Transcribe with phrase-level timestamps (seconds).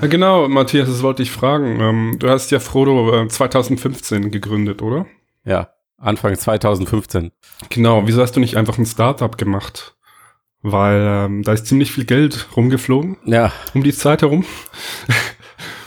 [0.00, 1.80] Ja, genau, Matthias, das wollte ich fragen.
[1.80, 5.06] Ähm, du hast ja Frodo äh, 2015 gegründet, oder?
[5.44, 7.30] Ja, Anfang 2015.
[7.68, 9.96] Genau, wieso hast du nicht einfach ein Startup gemacht?
[10.62, 14.44] Weil ähm, da ist ziemlich viel Geld rumgeflogen Ja, um die Zeit herum.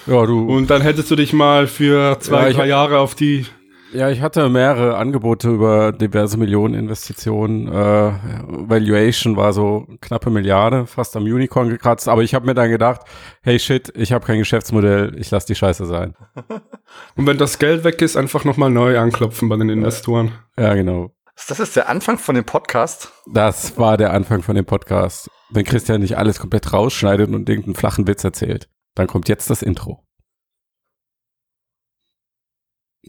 [0.08, 0.46] ja, du.
[0.52, 3.46] Und dann hättest du dich mal für zwei, Ja, drei Jahre auf die
[3.94, 7.68] Ja, ich hatte mehrere Angebote über diverse Millionen Investitionen.
[7.68, 12.10] Äh, Valuation war so knappe Milliarde, fast am Unicorn gekratzt.
[12.10, 13.02] Aber ich habe mir dann gedacht,
[13.44, 16.16] hey shit, ich habe kein Geschäftsmodell, ich lasse die Scheiße sein.
[17.16, 20.32] Und wenn das Geld weg ist, einfach nochmal neu anklopfen bei den Investoren.
[20.58, 21.12] Ja, genau.
[21.48, 23.12] Das ist der Anfang von dem Podcast.
[23.32, 25.30] Das war der Anfang von dem Podcast.
[25.52, 29.62] Wenn Christian nicht alles komplett rausschneidet und irgendeinen flachen Witz erzählt, dann kommt jetzt das
[29.62, 30.04] Intro.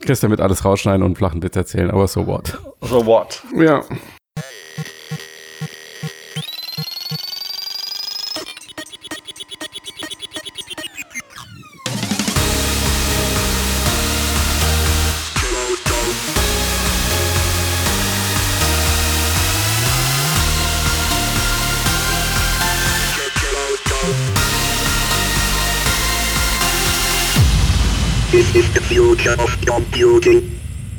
[0.01, 2.59] Christian wird alles rausschneiden und flachen Witz erzählen, aber so what.
[2.81, 3.43] So what?
[3.57, 3.85] Ja.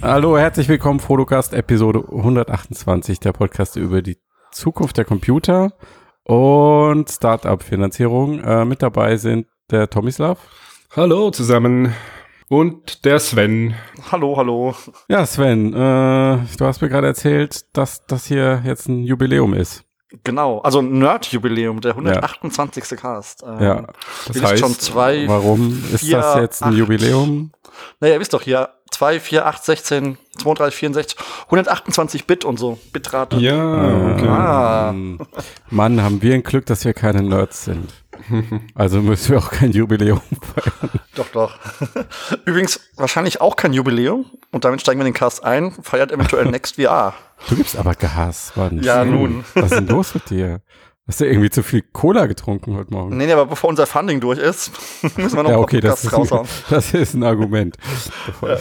[0.01, 4.17] Hallo, herzlich willkommen, Fotocast Episode 128, der Podcast über die
[4.53, 5.73] Zukunft der Computer
[6.23, 8.39] und Startup-Finanzierung.
[8.39, 10.39] Äh, mit dabei sind der Tomislav.
[10.95, 11.93] Hallo zusammen.
[12.47, 13.75] Und der Sven.
[14.13, 14.73] Hallo, hallo.
[15.09, 19.83] Ja, Sven, äh, du hast mir gerade erzählt, dass das hier jetzt ein Jubiläum ist.
[20.23, 22.97] Genau, also Nerd-Jubiläum, der 128.
[22.97, 23.43] Cast.
[23.43, 23.87] Ähm, Ja,
[24.27, 26.77] das heißt, schon zwei, warum ist vier, das jetzt ein acht.
[26.77, 27.51] Jubiläum?
[27.99, 32.79] naja, ihr wisst doch hier, 2, 4, 8, 16, 32, 64, 128 Bit und so,
[32.93, 33.37] Bitrate.
[33.37, 34.27] Ja, okay.
[34.27, 34.89] Ah.
[34.91, 35.19] Ähm,
[35.69, 37.91] Mann, haben wir ein Glück, dass wir keine Nerds sind.
[38.73, 40.21] Also müssen wir auch kein Jubiläum
[40.55, 40.89] feiern.
[41.15, 41.57] Doch, doch.
[42.45, 44.25] Übrigens, wahrscheinlich auch kein Jubiläum.
[44.51, 47.13] Und damit steigen wir in den Cast ein, feiert eventuell Next VR.
[47.49, 48.81] Du gibst aber Gas, Mann.
[48.81, 49.43] Ja, nun.
[49.53, 50.61] Was ist denn los mit dir?
[51.07, 53.15] Hast du irgendwie zu viel Cola getrunken heute Morgen?
[53.15, 54.71] Nee, nee, aber bevor unser Funding durch ist,
[55.17, 56.47] müssen wir noch ja, ein okay, das ist, raushauen.
[56.69, 57.77] das ist ein Argument.
[58.25, 58.57] Bevor,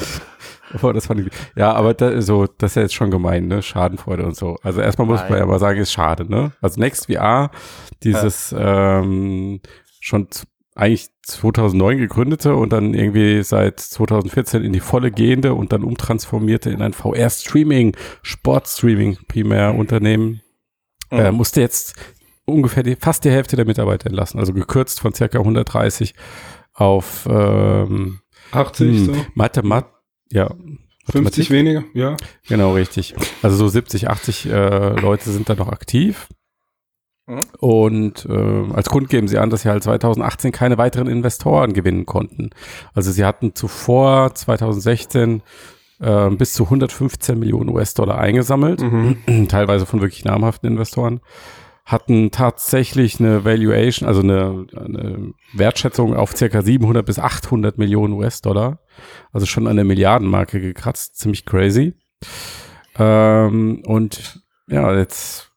[0.71, 3.63] bevor das fand ich, ja, aber da, so, das ist ja jetzt schon gemein, ne?
[3.63, 4.59] Schadenfreude und so.
[4.63, 5.39] Also erstmal muss man Nein.
[5.39, 6.53] ja mal sagen, ist schade, ne?
[6.61, 7.51] Also Next VR,
[8.03, 9.61] dieses ähm,
[10.01, 15.73] schon z- eigentlich 2009 gegründete und dann irgendwie seit 2014 in die volle gehende und
[15.73, 20.41] dann umtransformierte in ein VR-Streaming, Sportstreaming primär Unternehmen,
[21.11, 21.19] Mhm.
[21.19, 21.95] äh, musste jetzt
[22.45, 26.15] ungefähr die, fast die Hälfte der Mitarbeiter entlassen, also gekürzt von circa 130
[26.73, 28.21] auf ähm,
[28.51, 29.27] 80, hm, so.
[29.35, 29.87] Mathemat,
[30.31, 30.53] ja,
[31.11, 32.17] 50 weniger, ja.
[32.49, 33.15] genau richtig.
[33.43, 36.29] Also so 70, 80 äh, Leute sind da noch aktiv.
[37.27, 37.41] Mhm.
[37.59, 42.07] Und äh, als Grund geben sie an, dass sie halt 2018 keine weiteren Investoren gewinnen
[42.07, 42.51] konnten.
[42.93, 45.43] Also sie hatten zuvor 2016
[46.01, 49.17] äh, bis zu 115 Millionen US-Dollar eingesammelt, Mhm.
[49.49, 51.21] teilweise von wirklich namhaften Investoren,
[51.87, 58.81] hatten tatsächlich eine Valuation, also eine, eine Wertschätzung auf circa 700 bis 800 Millionen US-Dollar,
[59.33, 61.95] also schon an der Milliardenmarke gekratzt, ziemlich crazy.
[62.99, 65.53] Ähm, und ja, jetzt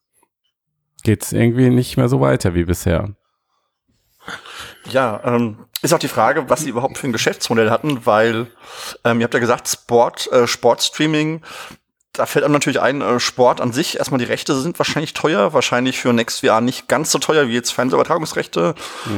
[1.02, 3.14] geht's irgendwie nicht mehr so weiter wie bisher.
[4.90, 8.46] Ja, ähm, ist auch die Frage, was sie überhaupt für ein Geschäftsmodell hatten, weil
[9.04, 11.42] ähm, ihr habt ja gesagt, Sport, äh, Sportstreaming,
[12.18, 15.52] da fällt einem natürlich ein, äh, Sport an sich, erstmal die Rechte sind wahrscheinlich teuer,
[15.52, 18.74] wahrscheinlich für NextVR nicht ganz so teuer wie jetzt Fernsehübertragungsrechte.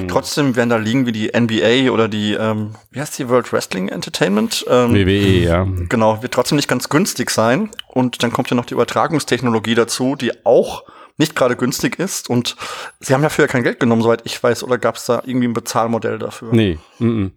[0.08, 3.88] Trotzdem werden da liegen wie die NBA oder die, ähm, wie heißt die, World Wrestling
[3.88, 4.66] Entertainment?
[4.68, 5.66] Ähm, WWE, ja.
[5.88, 7.70] Genau, wird trotzdem nicht ganz günstig sein.
[7.86, 10.84] Und dann kommt ja noch die Übertragungstechnologie dazu, die auch
[11.20, 12.28] nicht gerade günstig ist.
[12.28, 12.56] Und
[12.98, 14.64] sie haben dafür ja kein Geld genommen, soweit ich weiß.
[14.64, 16.48] Oder gab es da irgendwie ein Bezahlmodell dafür?
[16.50, 17.30] Nee, mm -mm.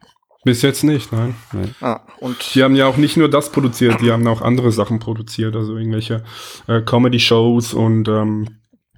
[0.46, 1.36] Bis jetzt nicht, nein.
[1.80, 5.00] Ah, und Die haben ja auch nicht nur das produziert, die haben auch andere Sachen
[5.00, 6.26] produziert, also irgendwelche
[6.68, 8.50] äh, Comedy-Shows und ähm,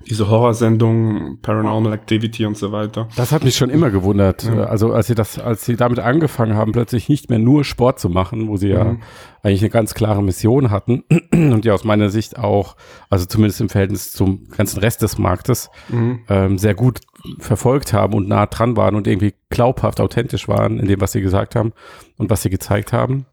[0.07, 3.07] diese Horrorsendungen, Paranormal Activity und so weiter.
[3.15, 4.43] Das hat mich schon immer gewundert.
[4.43, 4.65] Ja.
[4.65, 8.09] Also als sie das, als sie damit angefangen haben, plötzlich nicht mehr nur Sport zu
[8.09, 9.01] machen, wo sie ja Mhm.
[9.43, 11.03] eigentlich eine ganz klare Mission hatten
[11.33, 12.75] und die aus meiner Sicht auch,
[13.09, 16.19] also zumindest im Verhältnis zum ganzen Rest des Marktes, Mhm.
[16.29, 16.99] ähm, sehr gut
[17.39, 21.21] verfolgt haben und nah dran waren und irgendwie glaubhaft authentisch waren in dem, was sie
[21.21, 21.73] gesagt haben
[22.17, 23.25] und was sie gezeigt haben.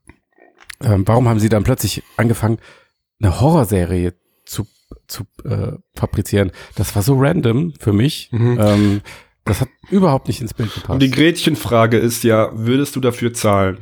[0.83, 2.59] Ähm, warum haben sie dann plötzlich angefangen,
[3.23, 4.15] eine Horrorserie
[5.07, 6.53] zu, äh, fabrizieren?
[6.77, 8.29] Das war so random für mich.
[8.33, 8.59] Mhm.
[8.61, 9.01] Ähm,
[9.45, 10.91] das hat überhaupt nicht ins Bild gepasst.
[10.91, 13.79] Und die Gretchenfrage ist ja, würdest du dafür zahlen?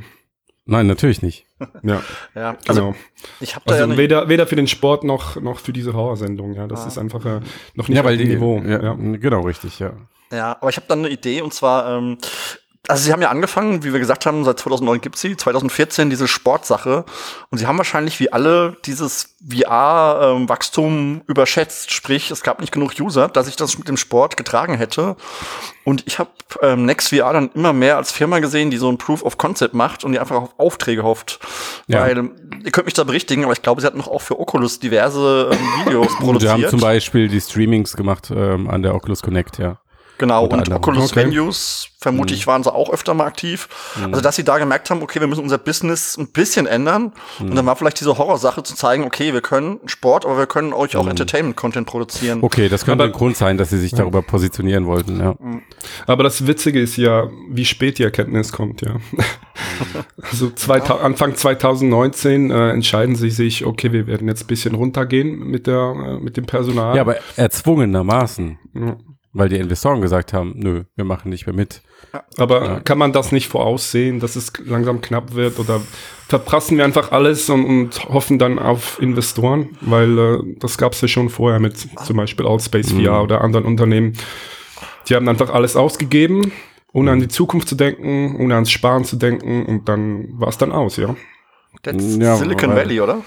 [0.65, 1.47] Nein, natürlich nicht.
[1.83, 2.03] Ja,
[2.35, 2.95] ja, also genau.
[3.41, 5.93] ich habe da Also ja nicht, weder, weder für den Sport noch, noch für diese
[5.93, 6.67] Horrorsendung, ja.
[6.67, 6.87] Das Ah.
[6.87, 7.41] ist einfach äh,
[7.75, 8.63] noch nicht auf dem die, Niveau.
[8.65, 8.95] Ja, Ja.
[8.95, 9.93] Genau, richtig, ja.
[10.33, 12.17] ja, aber ich habe dann eine Idee und zwar, ähm,
[12.91, 16.29] also sie haben ja angefangen, wie wir gesagt haben, seit 2009 gibt's sie, 2014 diese
[16.29, 17.05] Sportsache
[17.51, 23.29] und sie haben wahrscheinlich wie alle dieses VR-Wachstum überschätzt, sprich es gab nicht genug User,
[23.29, 25.17] dass ich das mit dem Sport getragen hätte
[25.85, 26.31] und ich habe
[26.63, 30.05] ähm, NextVR dann immer mehr als Firma gesehen, die so ein Proof of Concept macht
[30.05, 31.41] und die einfach auf Aufträge hofft,
[31.87, 32.01] Ja.
[32.03, 32.31] weil
[32.65, 35.51] ihr könnt mich da berichtigen, aber ich glaube, sie hatten noch auch für Oculus diverse
[35.53, 36.59] ähm, Videos Und produziert.
[36.59, 39.79] die haben zum Beispiel die Streamings gemacht ähm, an der Oculus Connect, ja.
[40.21, 40.73] Genau, Unter und.
[40.73, 41.25] Oculus Okay.
[41.33, 43.69] Venues, vermutlich waren sie auch öfter mal aktiv.
[44.05, 47.13] Also, dass sie da gemerkt haben, okay, wir müssen unser Business ein bisschen ändern.
[47.39, 50.75] Und dann war vielleicht diese Horrorsache zu zeigen, okay, wir können Sport, aber wir können
[50.75, 52.41] euch auch Entertainment-Content produzieren.
[52.43, 55.35] Okay, das könnte Aber- ein Grund sein, dass sie sich darüber positionieren wollten, ja.
[56.07, 58.97] Aber das Witzige ist ja, wie spät die Erkenntnis kommt, ja.
[60.23, 65.39] also 2000, Anfang 2019 äh, entscheiden sie sich, okay, wir werden jetzt ein bisschen runtergehen
[65.49, 66.95] mit der äh, mit dem Personal.
[66.95, 68.97] Ja, aber erzwungenermaßen, Ja.
[69.33, 71.83] Weil die Investoren gesagt haben, nö, wir machen nicht mehr mit.
[72.37, 75.81] Aber kann man das nicht voraussehen, dass es langsam knapp wird oder
[76.27, 79.71] verprassen wir einfach alles und, und hoffen dann auf Investoren?
[79.81, 83.67] Weil äh, das gab es ja schon vorher mit zum Beispiel Allspace VR oder anderen
[83.67, 84.15] Unternehmen.
[85.09, 86.53] Die haben einfach alles ausgegeben,
[86.93, 90.59] ohne an die Zukunft zu denken, ohne ans Sparen zu denken und dann war es
[90.59, 91.15] dann aus, ja.
[91.83, 93.23] That's Ja, Silicon Valley, oder?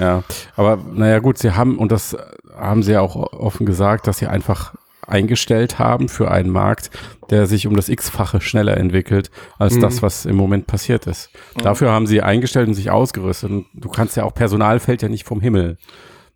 [0.00, 0.22] Ja,
[0.56, 2.16] aber naja gut, sie haben, und das
[2.54, 4.74] haben sie ja auch offen gesagt, dass sie einfach
[5.08, 6.90] eingestellt haben für einen Markt,
[7.30, 9.80] der sich um das X-fache schneller entwickelt, als Mhm.
[9.80, 11.30] das, was im Moment passiert ist.
[11.62, 13.50] Dafür haben sie eingestellt und sich ausgerüstet.
[13.50, 15.78] Und du kannst ja auch, Personal fällt ja nicht vom Himmel.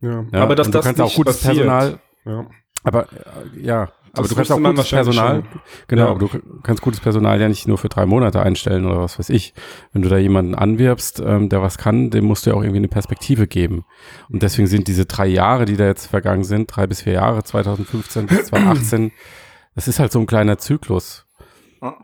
[0.00, 0.24] ja.
[0.32, 0.42] Ja?
[0.42, 1.66] aber dass das kannst nicht auch gutes passiert.
[1.66, 2.46] Personal, Ja.
[2.84, 5.43] aber äh, ja, aber du kannst wusste auch gutes Personal,
[5.88, 6.11] genau, Ja.
[6.11, 6.29] aber du
[6.62, 9.55] kannst gutes Personal ja nicht nur für drei Monate einstellen oder was weiß ich.
[9.93, 12.79] Wenn du da jemanden anwirbst, ähm, der was kann, dem musst du ja auch irgendwie
[12.79, 13.85] eine Perspektive geben.
[14.29, 17.43] Und deswegen sind diese drei Jahre, die da jetzt vergangen sind, drei bis vier Jahre,
[17.43, 19.12] 2015 bis 2018,
[19.75, 21.26] das ist halt so ein kleiner Zyklus.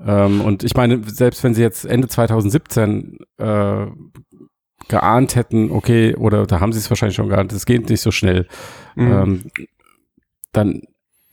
[0.04, 3.86] Ähm, und ich meine, selbst wenn sie jetzt Ende 2017 äh,
[4.88, 8.10] geahnt hätten, okay, oder da haben sie es wahrscheinlich schon geahnt, es geht nicht so
[8.10, 8.48] schnell,
[8.96, 9.12] Mhm.
[9.12, 9.44] ähm,
[10.52, 10.82] dann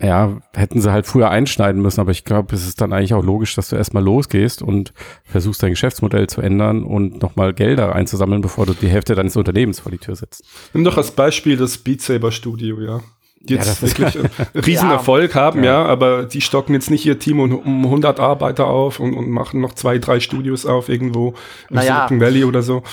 [0.02, 3.24] ja, hätten sie halt früher einschneiden müssen, aber ich glaube, es ist dann eigentlich auch
[3.24, 4.94] logisch, dass du erstmal losgehst und
[5.24, 9.80] versuchst dein Geschäftsmodell zu ändern und nochmal Gelder einzusammeln, bevor du die Hälfte deines Unternehmens
[9.80, 10.44] vor die Tür setzt.
[10.74, 13.02] Nimm doch als Beispiel das Beat Saber Studio, ja.
[13.48, 14.30] Die Ja, jetzt ist- wirklich einen
[14.66, 15.86] Riesenerfolg haben, ja.
[15.86, 19.62] aber die stocken jetzt nicht ihr Team um, um 100 Arbeiter auf und, und machen
[19.62, 21.34] noch zwei, drei Studios auf irgendwo
[21.70, 22.08] im Naja.
[22.08, 22.84] Silicon Valley oder so.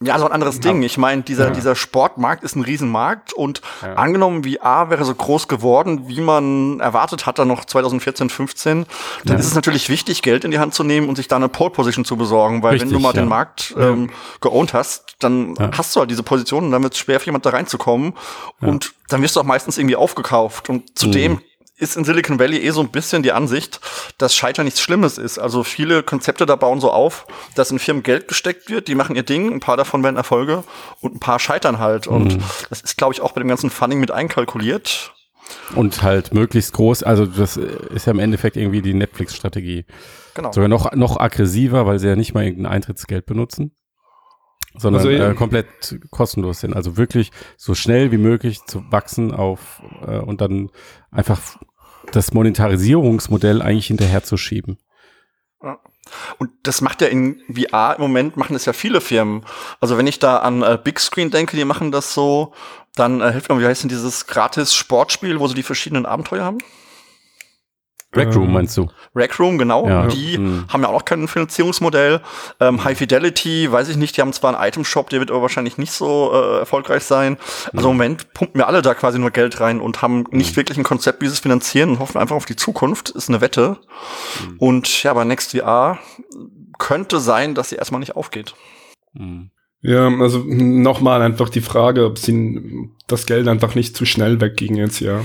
[0.00, 0.84] Ja, so ein anderes Ding.
[0.84, 3.62] Ich meine, dieser, dieser Sportmarkt ist ein Riesenmarkt und
[3.96, 8.86] angenommen, VR wäre so groß geworden, wie man erwartet hat, dann noch 2014, 15,
[9.24, 11.48] dann ist es natürlich wichtig, Geld in die Hand zu nehmen und sich da eine
[11.48, 13.22] Pole Position zu besorgen, weil wenn Richtig, du mal ja.
[13.22, 14.10] den Markt ähm,
[14.40, 17.44] geowned hast, dann hast du halt diese Position und dann wird es schwer für jemand
[17.44, 18.12] da reinzukommen
[18.60, 21.40] und dann wirst du auch meistens irgendwie aufgekauft und zudem
[21.78, 23.80] ist in Silicon Valley eh so ein bisschen die Ansicht,
[24.18, 25.38] dass Scheitern nichts Schlimmes ist.
[25.38, 29.14] Also viele Konzepte da bauen so auf, dass in Firmen Geld gesteckt wird, die machen
[29.14, 30.64] ihr Ding, ein paar davon werden Erfolge
[31.00, 32.08] und ein paar scheitern halt.
[32.08, 32.38] Und
[32.68, 35.14] das ist, glaube ich, auch bei dem ganzen Funding mit einkalkuliert.
[35.74, 39.86] Und halt möglichst groß, also das ist ja im Endeffekt irgendwie die Netflix-Strategie.
[40.34, 40.52] Genau.
[40.52, 43.72] Sogar noch, noch aggressiver, weil sie ja nicht mal irgendein Eintrittsgeld benutzen,
[44.78, 45.30] sondern Also, ja.
[45.30, 46.74] äh, komplett kostenlos sind.
[46.74, 50.70] Also wirklich so schnell wie möglich zu wachsen auf äh, und dann
[51.10, 51.40] einfach
[52.12, 54.78] das Monetarisierungsmodell eigentlich hinterherzuschieben.
[56.38, 59.44] Und das macht ja in VR im Moment, machen das ja viele Firmen.
[59.80, 62.52] Also wenn ich da an äh, Big Screen denke, die machen das so,
[62.94, 66.44] dann äh, hilft mir, wie heißt denn dieses gratis Sportspiel, wo sie die verschiedenen Abenteuer
[66.44, 66.58] haben?
[68.14, 68.88] Rec Room Ähm, meinst du?
[69.14, 69.86] Rec Room, genau.
[69.86, 70.06] Ja.
[70.06, 70.64] Die Mhm.
[70.68, 72.20] haben ja auch noch kein Finanzierungsmodell.
[72.58, 75.76] Ähm, High Fidelity, weiß ich nicht, die haben zwar einen Item-Shop, der wird aber wahrscheinlich
[75.76, 77.36] nicht so äh, erfolgreich sein.
[77.74, 80.78] Also im Moment pumpen wir alle da quasi nur Geld rein und haben nicht wirklich
[80.78, 83.10] ein Konzept, wie sie es finanzieren und hoffen einfach auf die Zukunft.
[83.10, 83.76] Ist eine Wette.
[84.58, 85.98] Und ja, bei Next VR
[86.78, 88.54] könnte sein, dass sie erstmal nicht aufgeht.
[89.12, 89.50] Mhm.
[89.80, 94.74] Ja, also nochmal einfach die Frage, ob sie das Geld einfach nicht zu schnell wegging
[94.76, 95.20] jetzt, ja.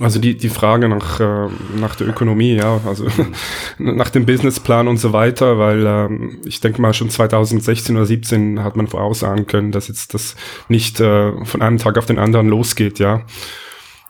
[0.00, 3.06] Also die, die Frage nach, äh, nach der Ökonomie, ja, also
[3.78, 8.64] nach dem Businessplan und so weiter, weil ähm, ich denke mal schon 2016 oder 17
[8.64, 10.36] hat man voraussagen können, dass jetzt das
[10.68, 13.26] nicht äh, von einem Tag auf den anderen losgeht, ja.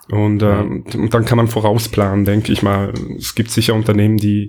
[0.08, 2.92] Und, ähm, und dann kann man vorausplanen, denke ich mal.
[3.16, 4.48] Es gibt sicher Unternehmen, die,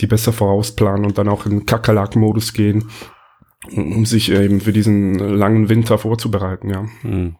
[0.00, 2.90] die besser vorausplanen und dann auch in Kakerlak-Modus gehen,
[3.70, 6.84] um sich eben für diesen langen Winter vorzubereiten, ja.
[7.04, 7.36] Mhm.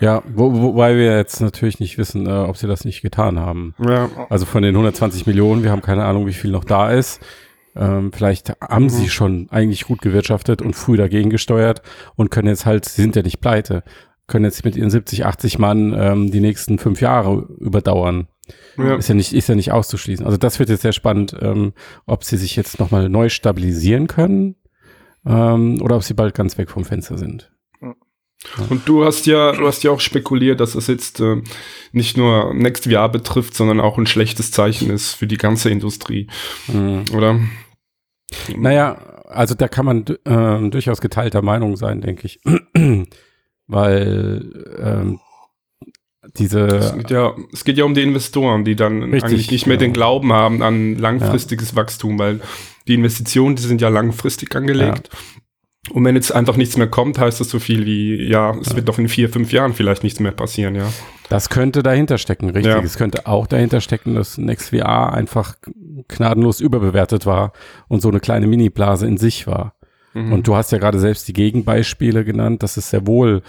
[0.00, 3.74] Ja, wo, wobei wir jetzt natürlich nicht wissen, äh, ob sie das nicht getan haben.
[3.78, 7.20] Ja, Also von den 120 Millionen, wir haben keine Ahnung, wie viel noch da ist.
[7.74, 11.82] Ähm, vielleicht haben sie schon eigentlich gut gewirtschaftet und früh dagegen gesteuert
[12.14, 13.82] und können jetzt halt, sie sind ja nicht pleite,
[14.26, 18.28] können jetzt mit ihren 70, 80 Mann ähm, die nächsten fünf Jahre überdauern.
[18.78, 18.96] Ja.
[18.96, 20.24] Ist ja nicht, ist ja nicht auszuschließen.
[20.24, 21.72] Also das wird jetzt sehr spannend, ähm,
[22.06, 24.56] ob sie sich jetzt nochmal neu stabilisieren können
[25.26, 27.52] ähm, oder ob sie bald ganz weg vom Fenster sind.
[28.70, 31.42] Und du hast ja, du hast ja auch spekuliert, dass es jetzt äh,
[31.92, 36.28] nicht nur NextVR betrifft, sondern auch ein schlechtes Zeichen ist für die ganze Industrie,
[36.68, 37.04] Mhm.
[37.14, 37.40] oder?
[38.56, 38.94] Naja,
[39.28, 42.40] also da kann man äh, durchaus geteilter Meinung sein, denke ich.
[43.66, 45.18] Weil ähm,
[46.22, 49.66] Es diese, geht, ja, es geht ja um die Investoren, die dann Richtig, eigentlich nicht
[49.66, 49.88] mehr genau.
[49.88, 52.40] den Glauben haben an langfristiges Wachstum, weil
[52.86, 55.10] die Investitionen, die sind ja langfristig angelegt.
[55.90, 58.88] Und wenn jetzt einfach nichts mehr kommt, heißt das so viel wie, ja, es wird
[58.88, 60.92] doch in vier, fünf Jahren vielleicht nichts mehr passieren, ja.
[61.28, 62.72] das könnte dahinter stecken, richtig.
[62.72, 62.80] Ja.
[62.80, 65.56] Es könnte auch dahinter stecken, dass NextVR einfach
[66.08, 67.52] gnadenlos überbewertet war
[67.88, 69.74] und so eine kleine Mini-Blase in sich war.
[70.14, 70.32] Mhm.
[70.32, 73.42] Und du hast ja gerade selbst die Gegenbeispiele genannt, dass es sehr wohl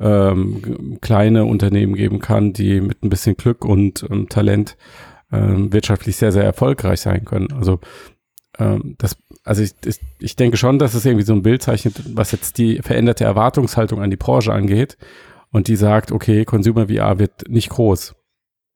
[0.00, 4.76] ähm, kleine Unternehmen geben kann, die mit ein bisschen Glück und ähm, Talent
[5.32, 7.52] ähm, wirtschaftlich sehr, sehr erfolgreich sein können.
[7.52, 7.80] Also
[8.58, 11.94] ähm, das, also ich, ich, ich denke schon, dass es irgendwie so ein Bild zeichnet,
[12.14, 14.96] was jetzt die veränderte Erwartungshaltung an die Branche angeht
[15.52, 18.14] und die sagt, okay, Consumer VR wird nicht groß.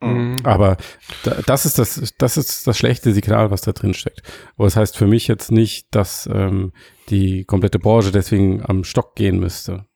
[0.00, 0.36] Mhm.
[0.44, 0.76] Aber
[1.24, 4.22] da, das ist das, das ist das schlechte Signal, was da drin steckt.
[4.56, 6.72] Aber das heißt für mich jetzt nicht, dass ähm,
[7.08, 9.86] die komplette Branche deswegen am Stock gehen müsste.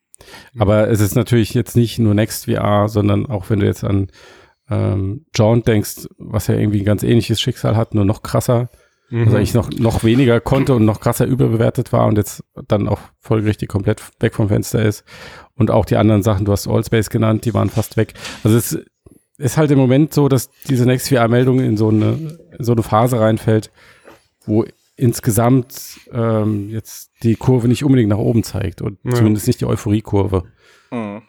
[0.58, 4.08] Aber es ist natürlich jetzt nicht nur Next VR, sondern auch wenn du jetzt an
[4.70, 8.70] ähm, Jaunt denkst, was ja irgendwie ein ganz ähnliches Schicksal hat, nur noch krasser,
[9.12, 9.24] Mhm.
[9.24, 12.98] also eigentlich noch, noch weniger konnte und noch krasser überbewertet war und jetzt dann auch
[13.20, 15.04] folgerichtig komplett weg vom Fenster ist.
[15.54, 18.14] Und auch die anderen Sachen, du hast Allspace genannt, die waren fast weg.
[18.42, 18.78] Also es
[19.36, 22.82] ist halt im Moment so, dass diese Next VR-Meldung in so eine, in so eine
[22.82, 23.70] Phase reinfällt,
[24.46, 24.64] wo
[24.96, 29.12] insgesamt ähm, jetzt die Kurve nicht unbedingt nach oben zeigt und Ja.
[29.14, 30.44] zumindest nicht die Euphorie-Kurve.
[30.90, 31.22] Mhm.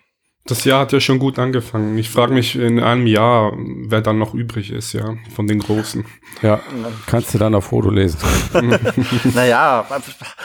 [0.46, 1.98] Das Jahr hat ja schon gut angefangen.
[1.98, 6.04] Ich frage mich in einem Jahr, wer dann noch übrig ist, ja, von den Großen.
[6.42, 6.60] Ja,
[7.06, 8.18] kannst du dann auf Foto lesen.
[9.34, 9.86] Naja,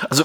[0.09, 0.25] also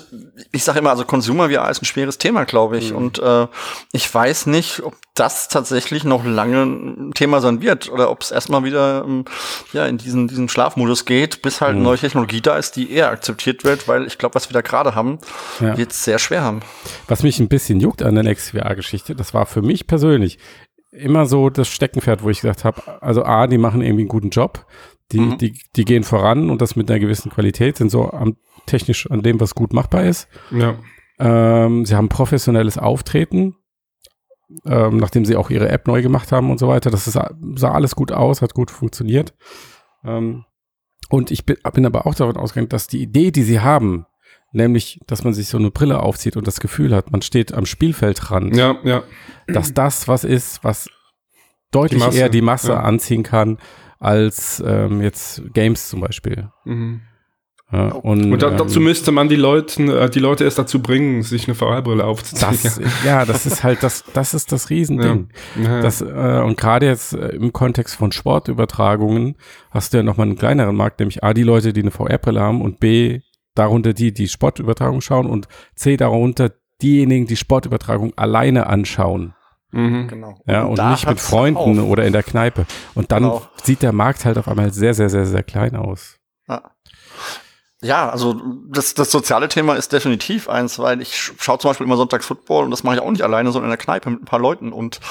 [0.51, 2.93] ich sage immer, also Consumer VR ist ein schweres Thema, glaube ich.
[2.93, 3.47] Und äh,
[3.91, 8.31] ich weiß nicht, ob das tatsächlich noch lange ein Thema sein wird oder ob es
[8.31, 9.25] erstmal wieder ähm,
[9.73, 13.63] ja, in diesen, diesen Schlafmodus geht, bis halt neue Technologie da ist, die eher akzeptiert
[13.63, 15.19] wird, weil ich glaube, was wir da gerade haben,
[15.59, 15.77] Ja.
[15.77, 16.61] wird es sehr schwer haben.
[17.07, 20.37] Was mich ein bisschen juckt an der Next VR-Geschichte, das war für mich persönlich
[20.91, 24.29] immer so das Steckenpferd, wo ich gesagt habe, also A, die machen irgendwie einen guten
[24.29, 24.65] Job,
[25.11, 25.37] die, Mhm.
[25.39, 29.23] die, die gehen voran und das mit einer gewissen Qualität, sind so am, technisch an
[29.23, 30.27] dem, was gut machbar ist.
[30.51, 30.75] Ja.
[31.19, 33.55] Ähm, sie haben professionelles Auftreten,
[34.65, 36.91] ähm, nachdem sie auch ihre App neu gemacht haben und so weiter.
[36.91, 39.33] Das ist, sah alles gut aus, hat gut funktioniert.
[40.03, 40.45] Ähm,
[41.09, 44.05] und ich bin, bin aber auch davon ausgegangen, dass die Idee, die sie haben,
[44.53, 47.65] nämlich, dass man sich so eine Brille aufzieht und das Gefühl hat, man steht am
[47.65, 49.03] Spielfeldrand, Ja, ja.
[49.47, 50.89] dass das was ist, was
[51.71, 52.79] deutlich Die Masse, eher die Masse ja.
[52.79, 53.57] anziehen kann,
[53.99, 56.49] als ähm, jetzt Games zum Beispiel.
[56.65, 57.01] Mhm.
[57.71, 60.79] Ja, und Und da, ähm, dazu müsste man die Leute, äh, die Leute erst dazu
[60.79, 62.59] bringen, sich eine VR-Brille aufzuziehen.
[62.61, 65.29] das, ja, das ist halt das, das ist das Riesending.
[65.59, 65.81] ja.
[65.81, 69.37] Das, äh, und gerade jetzt äh, im Kontext von Sportübertragungen
[69.71, 72.61] hast du ja nochmal einen kleineren Markt, nämlich A, die Leute, die eine VR-Brille haben
[72.61, 73.21] und B,
[73.55, 79.33] darunter die, die Sportübertragung schauen und C, darunter diejenigen, die Sportübertragung alleine anschauen.
[79.71, 80.07] Mhm.
[80.07, 80.39] Genau.
[80.45, 81.87] Ja, und da nicht mit Freunden auf.
[81.87, 82.65] oder in der Kneipe.
[82.93, 83.41] Und dann Genau.
[83.63, 86.17] sieht der Markt halt auf einmal sehr, sehr, sehr, sehr klein aus.
[86.47, 86.71] Ja.
[87.81, 91.85] Ja, also das, das soziale Thema ist definitiv eins, weil ich sch- schaue zum Beispiel
[91.85, 94.21] immer sonntags Football und das mache ich auch nicht alleine, sondern in der Kneipe mit
[94.21, 94.71] ein paar Leuten.
[94.71, 95.01] Und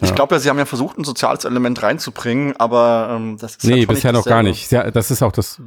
[0.00, 0.14] ich Ja.
[0.14, 3.78] glaube ja, sie haben ja versucht, ein soziales Element reinzubringen, aber ähm, das ist Nee,
[3.78, 4.70] halt bisher noch gar nicht.
[4.70, 5.60] Ja, das ist auch das,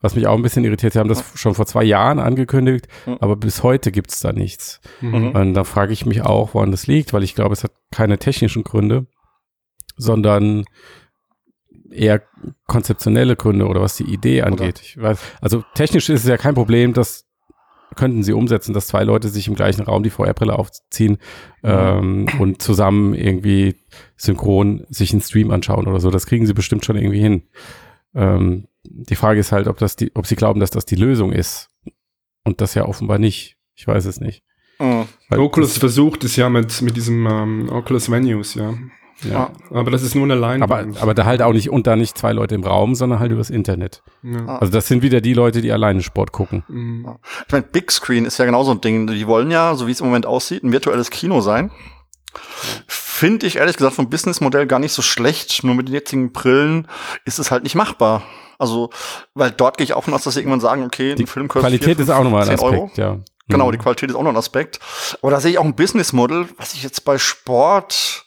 [0.00, 0.92] was mich auch ein bisschen irritiert.
[0.92, 3.16] Sie haben das schon vor zwei Jahren angekündigt, Mhm.
[3.20, 4.80] aber bis heute gibt's da nichts.
[5.00, 5.30] Mhm.
[5.30, 8.18] Und da frage ich mich auch, woran das liegt, weil ich glaube, es hat keine
[8.18, 9.06] technischen Gründe,
[9.96, 10.64] sondern
[11.90, 12.22] eher
[12.66, 14.80] konzeptionelle Gründe oder was die Idee angeht.
[14.82, 17.24] Ich weiß, also technisch ist es ja kein Problem, das
[17.94, 21.18] könnten sie umsetzen, dass zwei Leute sich im gleichen Raum die VR-Brille aufziehen
[21.62, 23.76] ähm, und zusammen irgendwie
[24.16, 26.10] synchron sich einen Stream anschauen oder so.
[26.10, 27.42] Das kriegen sie bestimmt schon irgendwie hin.
[28.14, 31.32] Ähm, die Frage ist halt, ob das die, ob sie glauben, dass das die Lösung
[31.32, 31.68] ist.
[32.44, 33.56] Und das ja offenbar nicht.
[33.74, 34.42] Ich weiß es nicht.
[34.78, 38.74] Weil Oculus das- versucht es ja mit, mit diesem ähm, Oculus Venues, ja.
[39.24, 39.50] ja.
[39.70, 41.02] Aber das ist nur eine Aber, Leinwand.
[41.02, 43.48] aber da halt auch nicht, und da nicht zwei Leute im Raum, sondern halt übers
[43.50, 44.02] Internet.
[44.22, 44.44] ja.
[44.58, 46.62] Also das sind wieder die Leute, die alleine Sport gucken.
[46.68, 47.08] Mhm.
[47.46, 49.06] Ich meine, Big Screen ist ja genau so ein Ding.
[49.06, 51.70] Die wollen ja, so wie es im Moment aussieht, ein virtuelles Kino sein.
[53.18, 55.64] Finde ich ehrlich gesagt vom Businessmodell gar nicht so schlecht.
[55.64, 56.86] Nur mit den jetzigen Brillen
[57.24, 58.22] ist es halt nicht machbar.
[58.58, 58.90] Also,
[59.34, 61.62] weil dort gehe ich auch von aus, dass sie irgendwann sagen, okay, Die Film kostet
[61.70, 62.90] Qualität 4, ist auch nochmal ein 10 Aspekt, Euro.
[62.96, 63.18] ja.
[63.48, 63.72] Genau, Mhm.
[63.72, 64.80] die Qualität ist auch noch ein Aspekt.
[65.22, 68.25] Aber da sehe ich auch ein Businessmodell, was ich jetzt bei Sport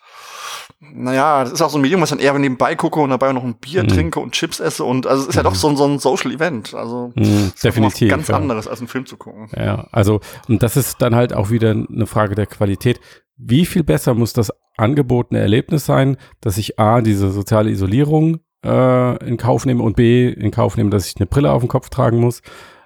[0.80, 3.34] naja, das ist auch so ein Medium, was ich dann eher nebenbei gucke und dabei
[3.34, 3.88] noch ein Bier Mhm.
[3.90, 6.32] trinke und Chips esse und also es ist ja doch so ein, so ein Social
[6.32, 6.74] Event.
[6.74, 8.36] Also Mhm, es definitiv, ganz ja.
[8.38, 9.50] anderes als einen Film zu gucken.
[9.56, 13.00] Ja, also, und das ist dann halt auch wieder eine Frage der Qualität.
[13.36, 19.26] Wie viel besser muss das angebotene Erlebnis sein, dass ich A, diese soziale Isolierung äh,
[19.28, 21.90] in Kauf nehme und B, in Kauf nehme, dass ich eine Brille auf dem Kopf
[21.90, 22.42] tragen muss.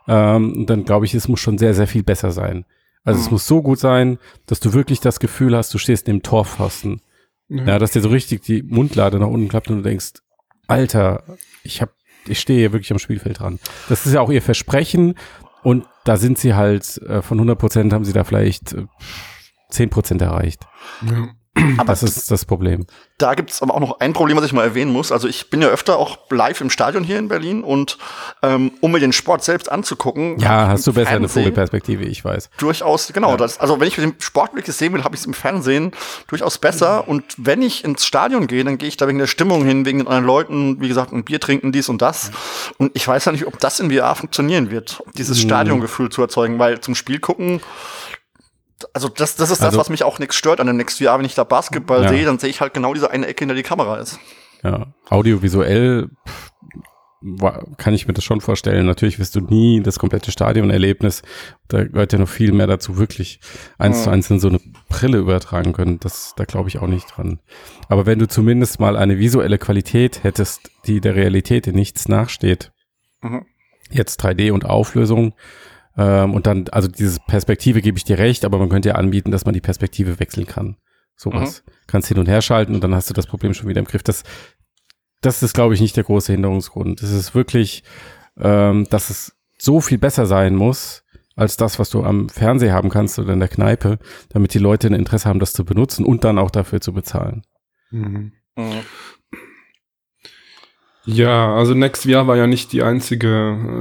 [0.07, 2.65] Ähm, dann glaube ich, es muss schon sehr, sehr viel besser sein.
[3.03, 3.33] Also es Mhm.
[3.33, 7.01] muss so gut sein, dass du wirklich das Gefühl hast, du stehst neben Torpfosten.
[7.53, 10.13] Ja, dass dir so richtig die Mundlade nach unten klappt und du denkst,
[10.67, 11.23] Alter,
[11.63, 11.93] ich hab,
[12.25, 13.59] ich stehe hier wirklich am Spielfeld dran.
[13.89, 15.15] Das ist ja auch ihr Versprechen
[15.61, 18.85] und da sind sie halt, äh, von 100 Prozent haben sie da vielleicht äh,
[19.69, 20.65] 10 Prozent erreicht.
[21.05, 21.29] Ja.
[21.77, 22.85] Aber Das ist das Problem.
[23.19, 25.11] Da gibt's aber auch noch ein Problem, was ich mal erwähnen muss.
[25.11, 27.97] Also ich bin ja öfter auch live im Stadion hier in Berlin und
[28.41, 32.25] ähm, um mir den Sport selbst anzugucken, Ja, hast du besser eine Fernsehen Vogelperspektive, ich
[32.25, 32.49] weiß.
[32.57, 33.37] Durchaus, genau.
[33.37, 35.91] Das, also wenn ich den Sport wirklich sehen will, habe ich es im Fernsehen
[36.27, 37.07] durchaus besser.
[37.07, 39.99] Und wenn ich ins Stadion gehe, dann gehe ich da wegen der Stimmung hin, wegen
[39.99, 42.31] den anderen Leuten, wie gesagt, ein Bier trinken, dies und das.
[42.77, 45.47] Und ich weiß ja nicht, ob das in VR funktionieren wird, dieses Mhm.
[45.47, 47.61] Stadiongefühl zu erzeugen, weil zum Spiel gucken,
[48.93, 51.17] also das, das ist das, Also- was mich auch nichts stört an der Next VR.
[51.17, 52.09] Wenn ich da Basketball Ja.
[52.09, 54.19] sehe, dann sehe ich halt genau diese eine Ecke, in der die Kamera ist.
[54.63, 56.49] Ja, audiovisuell pff,
[57.77, 58.85] kann ich mir das schon vorstellen.
[58.85, 61.21] Natürlich wirst du nie das komplette Stadionerlebnis,
[61.69, 63.39] da gehört ja noch viel mehr dazu, wirklich
[63.77, 64.59] eins zu eins in so eine
[64.89, 65.99] Brille übertragen können.
[66.01, 67.39] Das, da glaube ich auch nicht dran.
[67.87, 72.71] Aber wenn du zumindest mal eine visuelle Qualität hättest, die der Realität in nichts nachsteht,
[73.21, 73.45] Mhm.
[73.89, 75.33] jetzt 3D und Auflösung,
[75.97, 79.31] ähm, und dann, also diese Perspektive gebe ich dir recht, aber man könnte ja anbieten,
[79.31, 80.77] dass man die Perspektive wechseln kann.
[81.15, 81.63] Sowas.
[81.87, 84.03] Kannst hin und her schalten und dann hast du das Problem schon wieder im Griff.
[84.03, 84.23] Das,
[85.21, 87.01] das ist, glaube ich, nicht der große Hinderungsgrund.
[87.03, 87.83] Es ist wirklich,
[88.39, 91.03] ähm, dass es so viel besser sein muss,
[91.35, 94.87] als das, was du am Fernseher haben kannst oder in der Kneipe, damit die Leute
[94.87, 97.43] ein Interesse haben, das zu benutzen und dann auch dafür zu bezahlen.
[97.91, 98.33] Mhm.
[98.55, 98.81] Mhm.
[101.05, 103.27] Ja, also NextVR war ja nicht die einzige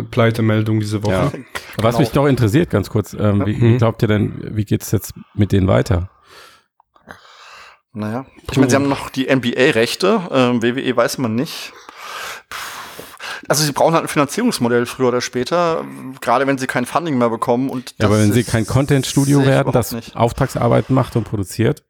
[0.01, 1.13] äh, Pleitemeldung diese Woche.
[1.13, 1.33] Ja.
[1.77, 1.99] Was Genau.
[2.01, 3.79] mich noch interessiert, ganz kurz, ähm, wie, wie Mhm.
[3.79, 6.11] glaubt ihr denn, wie geht's jetzt mit denen weiter?
[7.95, 11.73] Naja, ich meine, sie haben noch die NBA-Rechte, ähm, WWE weiß man nicht.
[13.49, 15.85] Also sie brauchen halt ein Finanzierungsmodell früher oder später,
[16.21, 17.69] gerade wenn sie kein Funding mehr bekommen.
[17.71, 20.17] Und Ja, aber wenn sie kein Content-Studio werden, das nicht.
[20.17, 21.83] Auftragsarbeiten macht und produziert,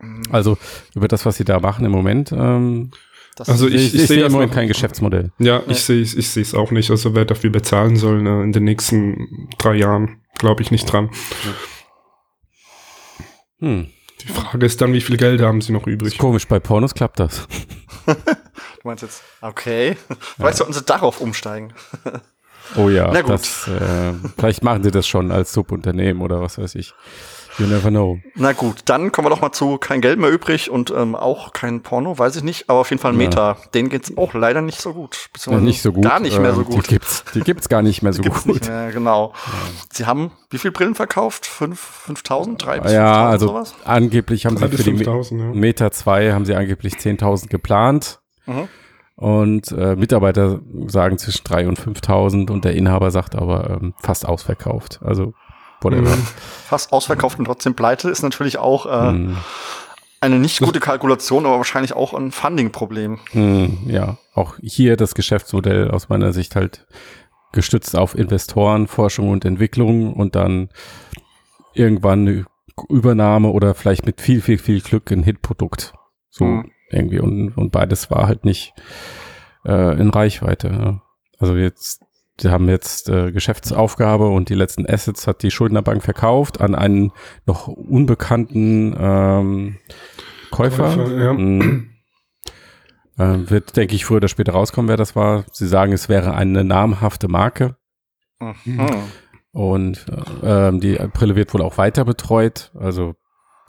[0.00, 0.22] Mhm.
[0.30, 0.58] also
[0.94, 2.90] über das, was sie da machen im Moment, ähm,
[3.36, 5.32] Das Also ich, ich- ich, sehe im Moment kein Geschäftsmodell.
[5.38, 6.90] Ja, ich sehe es ich sehe es auch nicht.
[6.90, 11.10] Also wer dafür bezahlen soll ne, in den nächsten drei Jahren, glaube ich nicht dran.
[13.60, 13.88] Hm.
[14.20, 16.12] Die Frage ist dann, wie viel Geld haben sie noch übrig?
[16.12, 17.46] Ist komisch, bei Pornos klappt das.
[18.06, 18.14] du
[18.84, 19.96] meinst jetzt, okay.
[20.36, 21.72] Vielleicht sollten sie darauf umsteigen.
[22.76, 23.30] Oh ja, Na gut.
[23.32, 26.94] Das, äh, vielleicht machen sie das schon als Subunternehmen oder was weiß ich.
[27.58, 28.18] You never know.
[28.34, 31.52] Na gut, dann kommen wir doch mal zu kein Geld mehr übrig und ähm, auch
[31.52, 33.18] kein Porno, weiß ich nicht, aber auf jeden Fall Ja.
[33.18, 33.56] Meta.
[33.74, 35.16] Denen geht's auch leider nicht so gut.
[35.16, 36.04] Ja, Beziehungsweise nicht so gut.
[36.04, 36.86] Gar nicht mehr so ähm, gut.
[36.86, 38.54] Die gibt's, die gibt's gar nicht mehr so Gibt's gut.
[38.54, 39.34] nicht mehr, genau.
[39.92, 41.44] Sie haben wie viel Brillen verkauft?
[41.46, 43.74] Fünf, 5000, drei bis Ja, 5000 also sowas?
[43.84, 45.46] angeblich haben sie für die Me- 5000, ja.
[45.52, 48.20] Meta 2 haben sie angeblich 10.000 geplant.
[48.46, 48.68] Mhm.
[49.14, 54.26] Und äh, Mitarbeiter sagen zwischen 3.000 und 5.000 und der Inhaber sagt aber ähm, fast
[54.26, 55.00] ausverkauft.
[55.04, 55.34] Also
[55.84, 56.16] whatever.
[56.16, 56.26] Mhm.
[56.66, 59.36] Fast ausverkauft und trotzdem pleite ist natürlich auch äh, Mm,
[60.20, 63.18] eine nicht gute Kalkulation, aber wahrscheinlich auch ein Funding-Problem.
[63.32, 66.86] mm, ja, auch hier das Geschäftsmodell aus meiner Sicht halt
[67.52, 70.70] gestützt auf Investoren, Forschung und Entwicklung und dann
[71.74, 72.44] irgendwann eine
[72.88, 75.92] Übernahme oder vielleicht mit viel, viel, viel Glück ein Hitprodukt.
[76.30, 76.70] So Mhm.
[76.90, 77.20] irgendwie.
[77.20, 78.72] Und, und beides war halt nicht
[79.66, 80.68] äh, in Reichweite.
[80.68, 81.02] Ja.
[81.38, 82.01] Also jetzt,
[82.40, 87.12] die haben jetzt äh, Geschäftsaufgabe und die letzten Assets hat die Schuldnerbank verkauft an einen
[87.46, 89.78] noch unbekannten ähm,
[90.50, 90.94] Käufer.
[90.94, 91.30] Käufer, ja.
[93.18, 95.44] Ähm, wird, denke ich, früher oder später rauskommen, wer das war.
[95.52, 97.76] Sie sagen, es wäre eine namhafte Marke.
[98.40, 98.88] Mhm.
[99.52, 100.06] Und
[100.42, 102.72] äh, ähm, die Brille wird wohl auch weiter betreut.
[102.74, 103.14] Also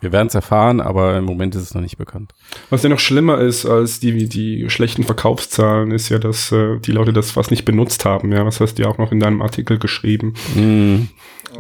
[0.04, 2.34] wir werden es erfahren, aber im Moment ist es noch nicht bekannt.
[2.70, 6.92] Was ja noch schlimmer ist als die, die schlechten Verkaufszahlen, ist ja, dass äh, die
[6.92, 8.32] Leute das fast nicht benutzt haben.
[8.32, 10.34] Ja, das hast du ja auch noch in deinem Artikel geschrieben.
[10.56, 11.08] Mm.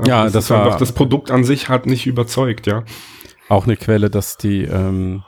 [0.05, 2.83] Ja, das ist war einfach, das Produkt an sich hat nicht überzeugt, ja.
[3.47, 5.23] auch eine Quelle, dass die ähm,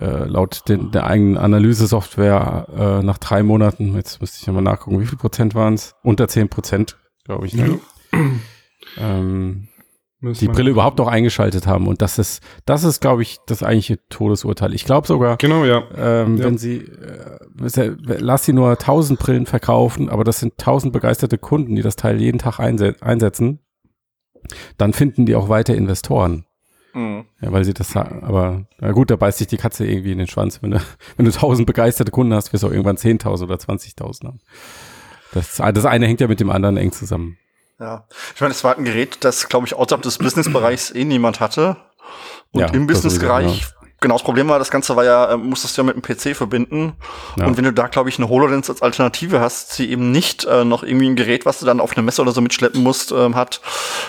[0.00, 5.00] äh, laut den, der eigenen Analysesoftware äh, nach drei Monaten, jetzt müsste ich nochmal nachgucken,
[5.00, 5.94] wie viel Prozent waren es?
[6.02, 7.54] Unter zehn Prozent, glaube ich.
[7.54, 7.78] Ne?
[8.98, 9.68] Ähm,
[10.22, 11.88] Müssen die Brille überhaupt noch eingeschaltet haben.
[11.88, 14.72] Und das ist, das ist, glaube ich, das eigentliche Todesurteil.
[14.72, 15.82] Ich glaube sogar, Genau, ja.
[15.96, 16.44] ähm, Ja.
[16.44, 21.74] wenn sie, äh, lass sie nur 1000 Brillen verkaufen, aber das sind 1000 begeisterte Kunden,
[21.74, 23.58] die das Teil jeden Tag einse einsetzen,
[24.78, 26.46] dann finden die auch weiter Investoren.
[26.94, 27.24] Mhm.
[27.40, 28.22] Ja, weil sie das sagen.
[28.22, 30.62] Aber na gut, da beißt sich die Katze irgendwie in den Schwanz.
[30.62, 30.80] Wenn du,
[31.16, 34.38] wenn du tausend begeisterte Kunden hast, wirst du auch irgendwann 10.000 oder 20.000 haben.
[35.32, 37.38] Das, das eine hängt ja mit dem anderen eng zusammen.
[37.82, 38.06] Ja.
[38.36, 41.76] Ich meine, es war ein Gerät, das, glaube ich, außerhalb des Businessbereichs eh niemand hatte.
[42.52, 43.66] Und Ja, im Businessbereich,
[44.02, 46.36] genau das Problem war, das Ganze war ja, äh, musstest du ja mit dem PC
[46.36, 46.92] verbinden.
[47.38, 47.46] Ja.
[47.46, 50.64] Und wenn du da, glaube ich, eine HoloLens als Alternative hast, die eben nicht äh,
[50.64, 53.34] noch irgendwie ein Gerät, was du dann auf eine Messe oder so mitschleppen musst, ähm,
[53.34, 53.62] hat,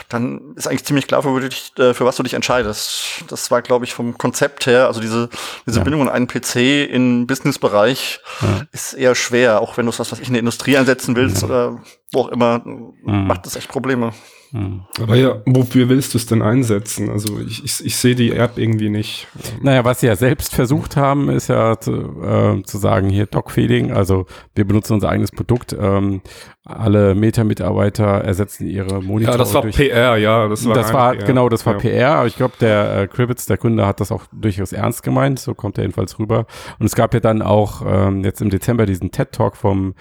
[0.10, 3.24] dann ist eigentlich ziemlich klar, für, dich, äh, für was du dich entscheidest.
[3.30, 5.30] Das war, glaube ich, vom Konzept her, also diese,
[5.66, 5.84] diese Ja.
[5.84, 8.48] Bindung an einen PC im Businessbereich Ja.
[8.72, 11.44] ist eher schwer, auch wenn du es was weiß ich in der Industrie einsetzen willst
[11.44, 12.62] oder wo auch immer,
[13.04, 14.14] macht das echt Probleme.
[14.54, 14.82] Hm.
[15.02, 17.10] Aber ja, wofür willst du es denn einsetzen?
[17.10, 19.28] Also ich, ich, ich sehe die App irgendwie nicht.
[19.64, 23.92] Naja, was sie ja selbst versucht haben, ist ja zu, äh, zu sagen, hier Dogfeeding,
[23.92, 25.76] also wir benutzen unser eigenes Produkt.
[25.78, 26.22] Ähm,
[26.66, 30.48] alle Meta-Mitarbeiter ersetzen ihre Monitore Ja, das war durch PR, ja.
[30.48, 31.26] Das war, das war PR.
[31.26, 31.80] genau, das war ja.
[31.80, 35.40] PR, aber ich glaube, der äh, Krivitz, der Gründer, hat das auch durchaus ernst gemeint,
[35.40, 36.46] so kommt er jedenfalls rüber.
[36.78, 39.96] Und es gab ja dann auch ähm, jetzt im Dezember diesen TED-Talk vom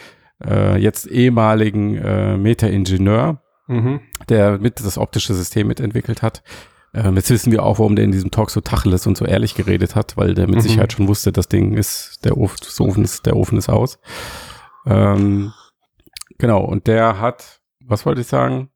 [0.44, 3.41] äh, jetzt ehemaligen äh, Meta-Ingenieur,
[3.72, 4.00] Mhm.
[4.28, 6.42] der mit das optische System mitentwickelt hat.
[6.94, 9.54] Ähm, jetzt wissen wir auch, warum der in diesem Talk so tacheles und so ehrlich
[9.54, 10.60] geredet hat, weil der mit Mhm.
[10.60, 13.98] Sicherheit schon wusste, das Ding ist, der Ofen, das Ofen ist, der Ofen ist aus.
[14.86, 15.52] Ähm,
[16.38, 18.68] genau, und der hat, was wollte ich sagen?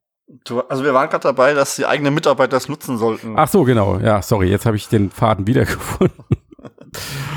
[0.45, 3.33] Du, also wir waren gerade dabei, dass die eigenen Mitarbeiter das nutzen sollten.
[3.37, 3.99] Ach so, genau.
[3.99, 6.25] Ja, sorry, jetzt habe ich den Faden wiedergefunden.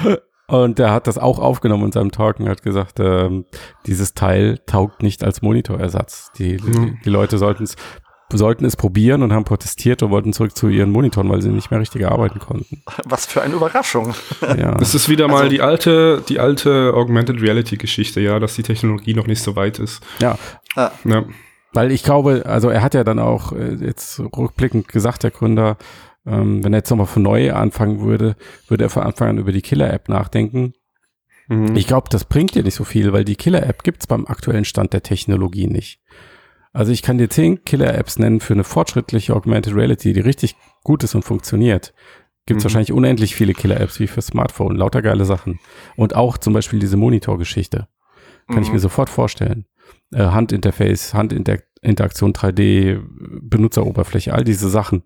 [0.50, 3.44] Und der hat das auch aufgenommen in seinem Talk und hat gesagt, ähm,
[3.86, 6.32] dieses Teil taugt nicht als Monitorersatz.
[6.38, 6.98] Die, die, Mhm.
[7.04, 7.76] die Leute sollten es
[8.32, 11.72] sollten es probieren und haben protestiert und wollten zurück zu ihren Monitoren, weil sie nicht
[11.72, 12.80] mehr richtig arbeiten konnten.
[13.04, 14.14] Was für eine Überraschung.
[14.56, 18.54] Ja, Das ist wieder mal Also- die alte, die alte Augmented Reality Geschichte, ja, dass
[18.54, 20.00] die Technologie noch nicht so weit ist.
[20.20, 20.38] ja.
[20.76, 21.24] Ah, Ja.
[21.72, 25.76] Weil ich glaube, also er hat ja dann auch äh, jetzt rückblickend gesagt, der Gründer,
[26.26, 28.36] ähm, wenn er jetzt nochmal von neu anfangen würde,
[28.68, 30.74] würde er von Anfang an über die Killer-App nachdenken.
[31.48, 31.74] Mhm.
[31.76, 34.92] Ich glaube, das bringt dir nicht so viel, weil die Killer-App gibt's beim aktuellen Stand
[34.92, 36.00] der Technologie nicht.
[36.72, 40.54] Also ich kann dir zehn Killer-Apps nennen für eine fortschrittliche Augmented Reality, die richtig
[40.84, 41.92] gut ist und funktioniert.
[42.46, 42.66] Gibt's Mhm.
[42.68, 45.58] wahrscheinlich unendlich viele Killer-Apps wie für Smartphone, lauter geile Sachen.
[45.96, 47.88] Und auch zum Beispiel diese Monitor-Geschichte.
[48.48, 48.74] Kann ich Mhm.
[48.74, 49.66] mir sofort vorstellen.
[50.12, 53.00] Äh, Handinterface, Handinteraktion 3D,
[53.42, 55.02] Benutzeroberfläche, all diese Sachen.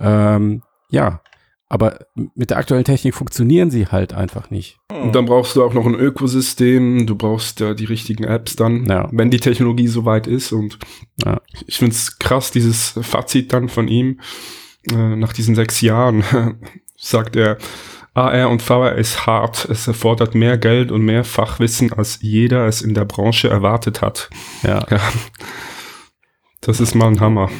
[0.00, 1.20] Ähm, ja,
[1.68, 4.78] aber mit der aktuellen Technik funktionieren sie halt einfach nicht.
[4.88, 8.86] Und dann brauchst du auch noch ein Ökosystem, du brauchst ja die richtigen Apps dann,
[8.86, 9.08] Ja.
[9.10, 10.52] wenn die Technologie so weit ist.
[10.52, 10.78] Und
[11.24, 11.40] Ja.
[11.66, 14.20] ich finde es krass, dieses Fazit dann von ihm,
[14.92, 16.22] äh, nach diesen sechs Jahren,
[16.96, 17.58] sagt er,
[18.14, 19.66] AR und VR ist hart.
[19.68, 24.30] Es erfordert mehr Geld und mehr Fachwissen, als jeder es in der Branche erwartet hat.
[24.62, 24.86] Ja.
[24.88, 25.00] Ja.
[26.62, 27.50] Das ist mal ein Hammer.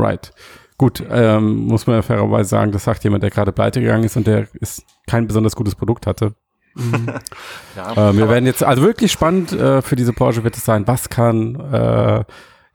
[0.00, 0.32] Right.
[0.78, 4.16] Gut, ähm, muss man ja fairerweise sagen, das sagt jemand, der gerade pleite gegangen ist
[4.16, 6.34] und der ist kein besonders gutes Produkt hatte.
[7.76, 10.86] Ja, Äh, wir werden jetzt, also wirklich spannend äh, für diese Branche wird es sein,
[10.86, 12.24] was kann äh,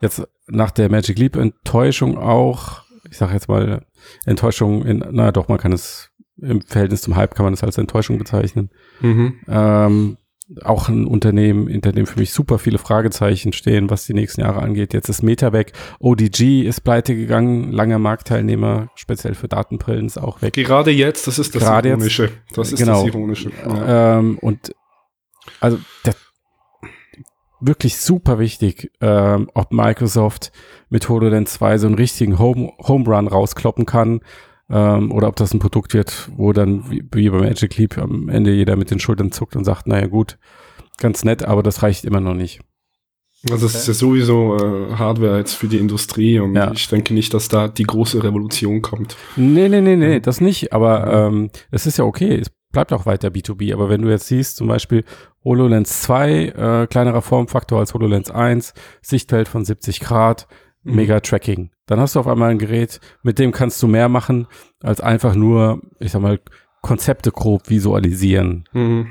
[0.00, 3.84] jetzt nach der Magic Leap Enttäuschung auch, ich sage jetzt mal
[4.24, 6.10] Enttäuschung in, na doch, man kann es
[6.40, 8.70] im Verhältnis zum Hype kann man es als Enttäuschung bezeichnen.
[9.00, 9.40] Mhm.
[9.48, 10.16] Ähm,
[10.62, 14.62] auch ein Unternehmen, in dem für mich super viele Fragezeichen stehen, was die nächsten Jahre
[14.62, 14.94] angeht.
[14.94, 15.72] Jetzt ist Meta weg.
[15.98, 20.52] ODG ist pleite gegangen, langer Marktteilnehmer, speziell für Datenbrillen ist auch weg.
[20.54, 21.98] Gerade jetzt, das ist das Gerade jetzt.
[21.98, 22.30] Ironische.
[22.54, 23.04] Das ist Genau.
[23.04, 23.50] das Ironische.
[23.66, 24.18] Ja.
[24.18, 24.72] Ähm, und
[25.60, 26.16] also das,
[27.60, 30.52] wirklich super wichtig, ähm, ob Microsoft
[30.90, 34.20] mit HoloLens 2 so einen richtigen Home, Home Run rauskloppen kann
[34.70, 38.28] ähm, oder ob das ein Produkt wird, wo dann wie, wie bei Magic Leap am
[38.28, 40.38] Ende jeder mit den Schultern zuckt und sagt, naja gut,
[40.98, 42.60] ganz nett, aber das reicht immer noch nicht.
[43.50, 46.72] Also es ist ja sowieso äh, Hardware jetzt für die Industrie und Ja.
[46.72, 49.16] ich denke nicht, dass da die große Revolution kommt.
[49.36, 50.72] Nee, nee, nee, nee, das nicht.
[50.72, 52.34] Aber ähm, es ist ja okay.
[52.40, 53.72] Es bleibt auch weiter B2B.
[53.72, 55.04] Aber wenn du jetzt siehst, zum Beispiel
[55.44, 60.48] HoloLens 2, äh, kleinerer Formfaktor als HoloLens 1, Sichtfeld von 70 Grad,
[60.82, 60.94] Mhm.
[60.96, 61.70] mega Tracking.
[61.86, 64.46] Dann hast du auf einmal ein Gerät, mit dem kannst du mehr machen,
[64.82, 66.40] als einfach nur, ich sag mal,
[66.82, 68.64] Konzepte grob visualisieren.
[68.72, 69.08] Mhm.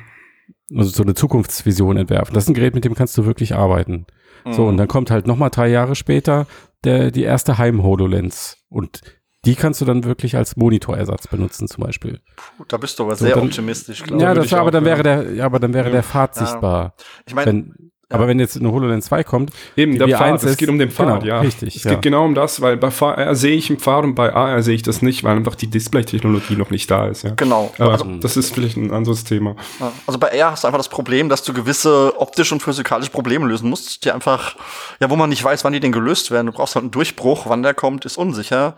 [0.75, 2.33] Also so eine Zukunftsvision entwerfen.
[2.33, 4.05] Das ist ein Gerät, mit dem kannst du wirklich arbeiten.
[4.51, 4.67] So, Mhm.
[4.69, 6.47] und dann kommt halt nochmal drei Jahre später
[6.83, 8.57] der, die erste Heim-HoloLens.
[8.69, 9.01] Und
[9.45, 12.19] die kannst du dann wirklich als Monitorersatz benutzen, zum Beispiel.
[12.67, 14.89] da bist du aber So, sehr dann- optimistisch, glaube ja, ich war, aber dann ja.
[14.91, 15.91] wäre der, ja, aber dann wäre Ja.
[15.93, 16.45] der Pfad Ja.
[16.45, 16.95] sichtbar.
[17.27, 17.33] ich.
[17.35, 17.71] Meine,
[18.09, 20.91] Aber wenn jetzt eine HoloLens 2 kommt, Eben, der VR1 Pfad, es geht um den
[20.91, 21.39] Pfad, genau, ja.
[21.39, 21.91] richtig, Es ja.
[21.91, 24.75] geht genau um das, weil bei VR sehe ich im Pfad und bei AR sehe
[24.75, 27.31] ich das nicht, weil einfach die Display-Technologie noch nicht da ist, ja.
[27.35, 27.73] Genau.
[27.79, 29.55] Aber Also, das ist vielleicht ein anderes Thema.
[29.79, 29.91] ja.
[30.05, 33.47] also bei AR hast du einfach das Problem, dass du gewisse optische und physikalische Probleme
[33.47, 34.55] lösen musst, die einfach,
[34.99, 36.45] ja, wo man nicht weiß, wann die denn gelöst werden.
[36.47, 38.75] Du brauchst halt einen Durchbruch, wann der kommt, ist unsicher.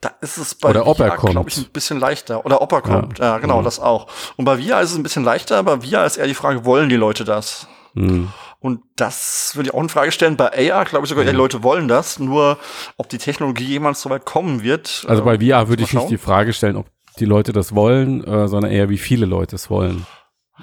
[0.00, 1.32] Da ist es bei Oder ob er kommt.
[1.32, 2.46] glaube ich, ein bisschen leichter.
[2.46, 3.18] Oder ob er kommt.
[3.18, 3.62] Ja, genau, Ja.
[3.62, 4.06] das auch.
[4.36, 6.88] Und bei VR ist es ein bisschen leichter, aber VR ist eher die Frage, wollen
[6.88, 7.66] die Leute das?
[7.94, 8.28] Hm.
[8.60, 10.36] Und das würde ich auch in Frage stellen.
[10.36, 12.18] Bei AR glaube ich sogar, ja, die Leute wollen das.
[12.18, 12.58] Nur,
[12.98, 15.04] ob die Technologie jemals so weit kommen wird.
[15.08, 16.86] Also bei äh, VR würde ich nicht die Frage stellen, ob
[17.18, 20.06] die Leute das wollen, äh, sondern eher, wie viele Leute es wollen.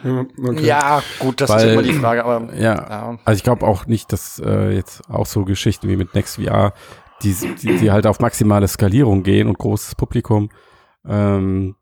[0.03, 0.63] Ja, okay.
[0.63, 3.19] Ja, gut, das ist Weil- immer die Frage, aber Ja, ja.
[3.25, 6.73] also ich glaube auch nicht, dass äh, jetzt auch so Geschichten wie mit NextVR,
[7.23, 10.51] die, die, die halt auf maximale Skalierung gehen und großes Publikum,
[11.07, 11.75] ähm,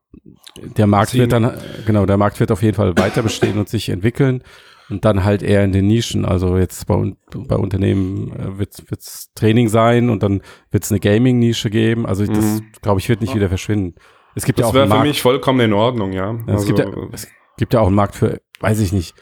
[0.55, 3.57] der Markt Sie- wird dann, äh, genau, der Markt wird auf jeden Fall weiter bestehen
[3.59, 4.43] und sich entwickeln
[4.89, 6.25] und dann halt eher in den Nischen.
[6.25, 10.99] Also jetzt bei, bei Unternehmen äh, wird es Training sein und dann wird es eine
[10.99, 12.05] Gaming-Nische geben.
[12.05, 12.71] Also das, Mhm.
[12.81, 13.95] glaube ich, wird nicht wieder verschwinden.
[14.35, 16.33] Es gibt ja Das auch wäre einen für Markt, mich vollkommen in Ordnung, ja.
[16.47, 19.15] ja, es, gibt ja, es gibt ja auch einen Markt für, weiß ich nicht,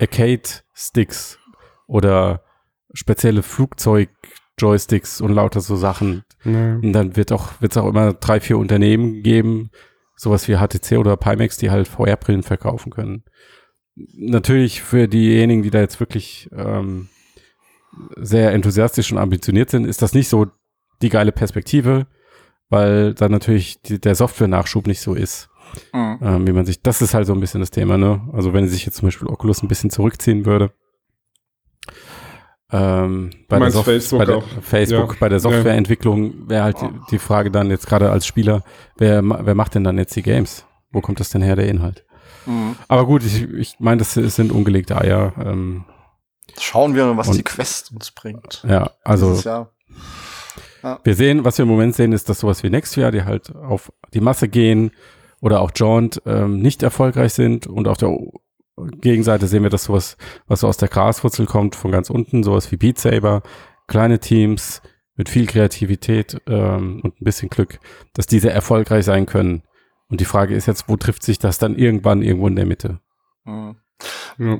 [0.00, 1.38] Arcade-Sticks
[1.86, 2.42] oder
[2.94, 6.22] spezielle Flugzeug-Joysticks und lauter so Sachen.
[6.44, 6.74] nee.
[6.74, 9.70] Und dann wird auch, wird es auch immer drei, vier Unternehmen geben,
[10.16, 13.24] sowas wie HTC oder Pimax, die halt VR-Brillen verkaufen können.
[14.14, 17.08] Natürlich für diejenigen, die da jetzt wirklich ähm,
[18.16, 20.46] sehr enthusiastisch und ambitioniert sind, ist das nicht so
[21.02, 22.06] die geile Perspektive,
[22.68, 25.48] weil dann natürlich die, der Software-Nachschub nicht so ist
[25.92, 26.18] Mhm.
[26.20, 28.28] ähm, wie man sich, das ist halt so ein bisschen das Thema, ne?
[28.32, 30.72] Also wenn sich jetzt zum Beispiel Oculus ein bisschen zurückziehen würde,
[32.72, 34.42] ähm, bei, der Soft- Facebook bei der?
[34.62, 35.16] Facebook, Ja.
[35.20, 38.64] bei der Softwareentwicklung wäre halt die, die Frage dann jetzt gerade als Spieler,
[38.96, 40.64] wer, wer macht denn dann jetzt die Games?
[40.90, 42.04] Wo kommt das denn her, der Inhalt?
[42.46, 42.76] Mhm.
[42.88, 45.32] Aber gut, ich, ich meine, das sind ungelegte Eier.
[45.44, 45.84] Ähm,
[46.58, 48.64] Schauen wir, was Und- die Quest uns bringt.
[48.68, 49.70] ja, also Jahr.
[51.04, 53.92] Wir sehen, was wir im Moment sehen, ist, dass sowas wie Nextsphere, die halt auf
[54.14, 54.92] die Masse gehen
[55.40, 58.40] oder auch Jaunt ähm, nicht erfolgreich sind und auf der O-
[59.02, 62.72] Gegenseite sehen wir, dass sowas, was so aus der Graswurzel kommt, von ganz unten, sowas
[62.72, 63.42] wie Beat Saber,
[63.88, 64.80] kleine Teams
[65.16, 67.78] mit viel Kreativität ähm, und ein bisschen Glück,
[68.14, 69.62] dass diese erfolgreich sein können.
[70.10, 72.98] Und die Frage ist jetzt, wo trifft sich das dann irgendwann irgendwo in der Mitte?
[73.44, 73.76] Mhm.
[74.38, 74.58] Ja.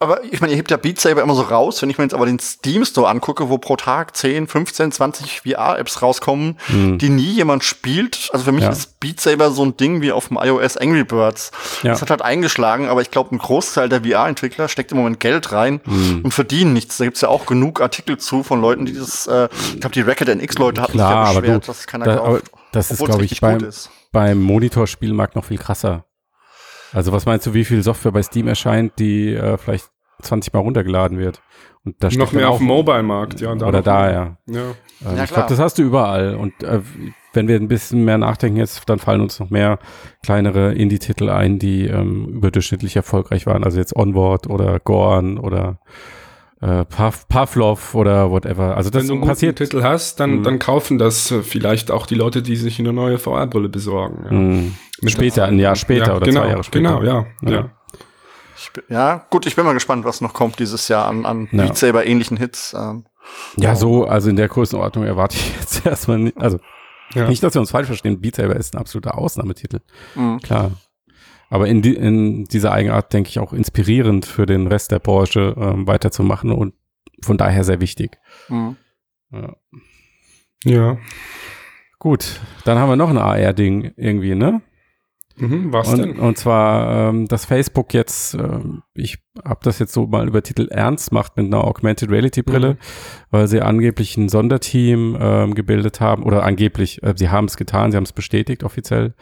[0.00, 1.80] Aber, ich meine, ihr hebt ja Beat Saber immer so raus.
[1.80, 5.40] Wenn ich mir jetzt aber den Steam Store angucke, wo pro Tag 10, 15, 20
[5.40, 6.98] VR-Apps rauskommen, Hm.
[6.98, 8.28] die nie jemand spielt.
[8.32, 8.70] Also für mich Ja.
[8.70, 11.52] ist Beat Saber so ein Ding wie auf dem iOS Angry Birds.
[11.82, 11.92] Ja.
[11.92, 15.52] Das hat halt eingeschlagen, aber ich glaube, ein Großteil der VR-Entwickler steckt im Moment Geld
[15.52, 16.20] rein Hm.
[16.24, 16.98] und verdienen nichts.
[16.98, 20.02] Da gibt's ja auch genug Artikel zu von Leuten, die das, äh, ich glaube, die
[20.02, 22.50] Racket NX-Leute hatten Klar, sich ja du, beschwert, dass keiner da, kauft.
[22.72, 23.90] das ist, glaube ich, beim, gut ist.
[24.12, 26.04] Beim Monitorspielmarkt noch viel krasser.
[26.92, 29.90] Also was meinst du, wie viel Software bei Steam erscheint, die äh, vielleicht
[30.22, 31.40] 20 Mal runtergeladen wird?
[31.84, 33.52] Und da Noch mehr auch, auf dem Mobile-Markt, ja.
[33.52, 34.36] Oder noch da, ja.
[34.46, 34.60] Ja.
[34.60, 36.34] Ähm, Ja, ich glaube, das hast du überall.
[36.34, 36.80] Und äh,
[37.32, 39.78] wenn wir ein bisschen mehr nachdenken jetzt, dann fallen uns noch mehr
[40.22, 43.64] kleinere Indie-Titel ein, die ähm, überdurchschnittlich erfolgreich waren.
[43.64, 45.78] Also jetzt Onward oder Gorn oder
[46.60, 48.76] äh, Pav Pavlov oder whatever.
[48.76, 49.58] Also das Wenn du einen guten passiert.
[49.58, 50.42] Titel hast, dann, Mhm.
[50.44, 54.24] dann kaufen das äh, vielleicht auch die Leute, die sich eine neue VR-Brille besorgen.
[54.26, 54.32] Ja.
[54.32, 54.62] Mh,
[55.02, 57.00] Mit später, ein Jahr später ja, oder genau, zwei Jahre später.
[57.00, 57.26] Genau, ja.
[57.42, 57.50] Ja.
[57.50, 57.70] ja.
[58.58, 61.48] Ich bin, ja, gut, ich bin mal gespannt, was noch kommt dieses Jahr an, an
[61.50, 61.64] Ja.
[61.64, 62.74] Beat Saber ähnlichen Hits.
[62.78, 63.04] Ähm,
[63.56, 66.36] Ja, so, also in der Größenordnung erwarte ich jetzt erstmal nicht.
[66.36, 66.58] Also
[67.14, 67.26] Ja.
[67.26, 69.78] nicht, dass wir uns falsch verstehen, Beat Saber ist ein absoluter Ausnahmetitel.
[70.14, 70.40] mhm.
[70.40, 70.72] Klar.
[71.50, 75.54] Aber in, die, in dieser Eigenart denke ich auch inspirierend für den Rest der Branche
[75.58, 76.74] ähm, weiterzumachen und
[77.22, 78.18] von daher sehr wichtig.
[78.48, 78.76] Mhm.
[79.32, 79.56] Ja.
[80.64, 80.98] ja.
[81.98, 84.62] Gut, dann haben wir noch ein AR-Ding irgendwie, ne?
[85.36, 86.18] Mhm, was Und, denn?
[86.18, 91.12] und zwar, ähm, dass Facebook jetzt, ähm, ich habe das jetzt so mal übertitelt, ernst
[91.12, 92.78] macht mit einer Augmented Reality Brille, Mhm.
[93.30, 97.90] weil sie angeblich ein Sonderteam ähm, gebildet haben, oder angeblich, äh, sie haben es getan,
[97.90, 99.14] sie haben es bestätigt offiziell,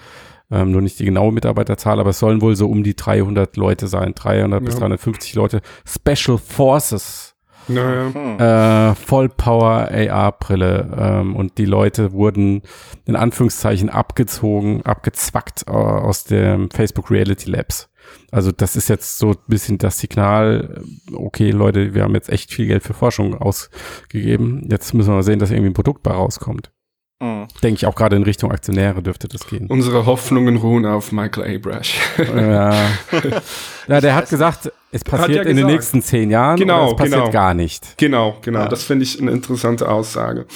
[0.50, 3.86] ähm, nur nicht die genaue Mitarbeiterzahl, aber es sollen wohl so um die 300 Leute
[3.86, 4.80] sein, 300 bis Ja.
[4.80, 7.34] 350 Leute, Special Forces
[7.68, 8.12] Naja.
[8.14, 8.38] Hm.
[8.40, 12.62] äh, Vollpower AR-Brille ähm, und die Leute wurden
[13.04, 17.90] in Anführungszeichen abgezogen, abgezwackt äh, aus dem Facebook Reality Labs.
[18.30, 22.30] Also das ist jetzt so ein bisschen das Signal, äh, okay Leute, wir haben jetzt
[22.30, 26.02] echt viel Geld für Forschung ausgegeben, jetzt müssen wir mal sehen, dass irgendwie ein Produkt
[26.02, 26.72] bei rauskommt.
[27.20, 27.48] Mhm.
[27.62, 29.66] Denke ich auch gerade in Richtung Aktionäre dürfte das gehen.
[29.68, 31.96] Unsere Hoffnungen ruhen auf Michael Abrash.
[32.18, 32.72] ja.
[33.88, 36.96] ja, der hat gesagt, es passiert ja in den nächsten zehn Jahren Genau, oder es
[36.96, 37.30] passiert genau.
[37.32, 37.98] gar nicht.
[37.98, 38.60] genau, genau.
[38.60, 38.68] Ja.
[38.68, 40.46] Das finde ich eine interessante Aussage.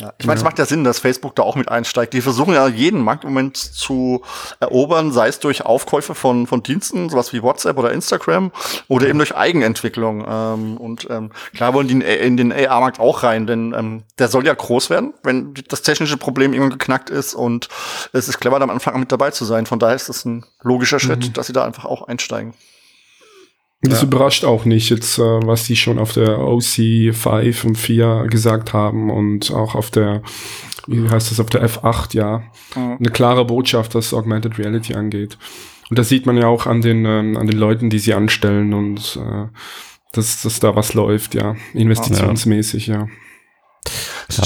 [0.00, 2.14] Ja, ich meine, es macht ja Sinn, dass Facebook da auch mit einsteigt.
[2.14, 4.22] Die versuchen ja jeden Markt im Moment zu
[4.58, 8.50] erobern, sei es durch Aufkäufe von, von Diensten, sowas wie WhatsApp oder Instagram,
[8.88, 10.24] oder eben durch Eigenentwicklung.
[10.28, 14.26] Ähm, und ähm, klar wollen die in, in den AR-Markt auch rein, denn ähm, der
[14.28, 17.34] soll ja groß werden, wenn das technische Problem irgendwann geknackt ist.
[17.34, 17.68] Und
[18.12, 19.66] es ist clever, da am Anfang mit dabei zu sein.
[19.66, 22.54] Von daher ist das ein logischer Schritt, dass sie da einfach auch einsteigen.
[23.90, 28.26] Das überrascht auch nicht jetzt, äh, was die schon auf der OC 5 und 4
[28.28, 30.22] gesagt haben und auch auf der,
[30.86, 32.42] wie heißt das, auf der F8, ja.
[32.74, 32.96] Mhm.
[32.98, 35.38] Eine klare Botschaft, was Augmented Reality angeht.
[35.90, 38.72] Und das sieht man ja auch an den, ähm, an den Leuten, die sie anstellen
[38.72, 39.48] und äh,
[40.12, 41.56] dass, dass da was läuft, ja.
[41.74, 43.08] Investitionsmäßig, ja.
[44.30, 44.44] Ja.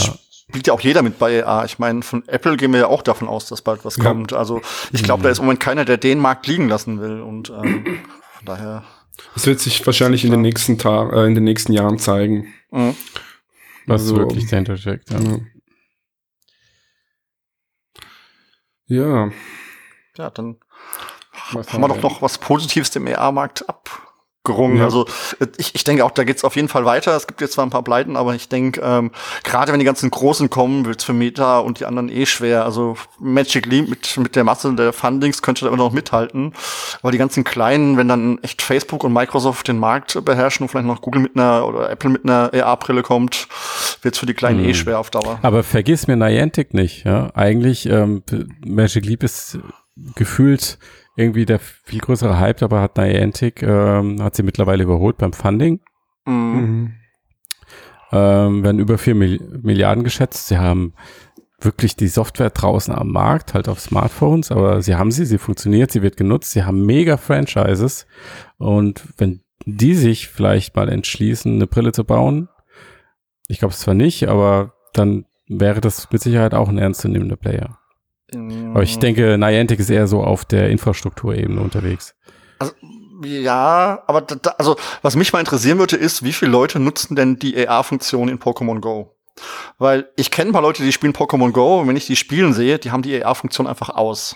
[0.49, 1.67] Spielt ja auch jeder mit bei AR.
[1.67, 4.05] Ich meine, von Apple gehen wir ja auch davon aus, dass bald was Ja.
[4.05, 4.33] kommt.
[4.33, 7.21] Also ich glaube, da ist im Moment keiner, der den Markt liegen lassen will.
[7.21, 8.85] Und ähm, von daher.
[9.35, 12.53] Das wird sich wahrscheinlich in den nächsten Tagen, äh, in den nächsten Jahren zeigen.
[12.71, 12.97] Mhm.
[13.87, 15.11] Was Also, wirklich dahinter steckt.
[15.11, 15.19] Ja.
[15.21, 15.39] Ja.
[18.87, 19.31] Ja,
[20.17, 20.59] Ja, dann
[21.53, 23.69] was haben wir doch noch was Positives dem AR-Markt
[24.49, 24.79] abgerungen.
[24.79, 24.85] Ja.
[24.85, 25.07] Also
[25.41, 27.17] äh, ich, ich denke auch, da geht's auf jeden Fall weiter.
[27.17, 29.11] Es gibt jetzt zwar ein paar Pleiten, aber ich denke, ähm,
[29.45, 32.65] gerade wenn die ganzen Großen kommen, wird's für Meta und die anderen eh schwer.
[32.65, 36.55] Also Magic Leap mit, mit der Masse der Fundings könnte da immer noch mithalten.
[37.03, 40.87] Aber die ganzen Kleinen, wenn dann echt Facebook und Microsoft den Markt beherrschen und vielleicht
[40.87, 43.49] noch Google mit einer oder Apple mit einer AR-Brille kommt,
[44.03, 44.75] wird's für die Kleinen eh Hm.
[44.75, 45.39] schwer auf Dauer.
[45.43, 47.05] Aber vergiss mir Niantic nicht.
[47.05, 47.31] Ja?
[47.35, 48.23] Eigentlich, ähm,
[48.65, 49.59] Magic Leap ist
[50.15, 50.79] gefühlt
[51.19, 55.81] irgendwie der viel größere Hype, aber hat Niantic, ähm, hat sie mittlerweile überholt beim Funding.
[56.25, 56.33] Mhm.
[56.33, 56.93] Mhm.
[58.13, 60.47] Ähm, werden über 4 Mil Milliarden geschätzt.
[60.47, 60.95] Sie haben
[61.61, 65.91] wirklich die Software draußen am Markt, halt auf Smartphones, aber sie haben sie, sie funktioniert,
[65.91, 68.07] sie wird genutzt, sie haben mega Franchises
[68.59, 72.49] und wenn die sich vielleicht mal entschließen, eine Brille zu bauen,
[73.49, 77.78] ich glaube es zwar nicht, aber dann wäre das mit Sicherheit auch ein ernstzunehmender Player.
[78.35, 82.15] Aber ich denke, Niantic ist eher so auf der Infrastrukturebene unterwegs.
[82.59, 82.73] Also,
[83.25, 87.39] ja, aber da, also was mich mal interessieren würde, ist, wie viele Leute nutzen denn
[87.39, 89.18] die AR-Funktion in Pokémon Go?
[89.81, 92.53] Weil ich kenne ein paar Leute, die spielen Pokémon Go und wenn ich die spielen
[92.53, 94.35] sehe, die haben die AR-Funktion einfach aus.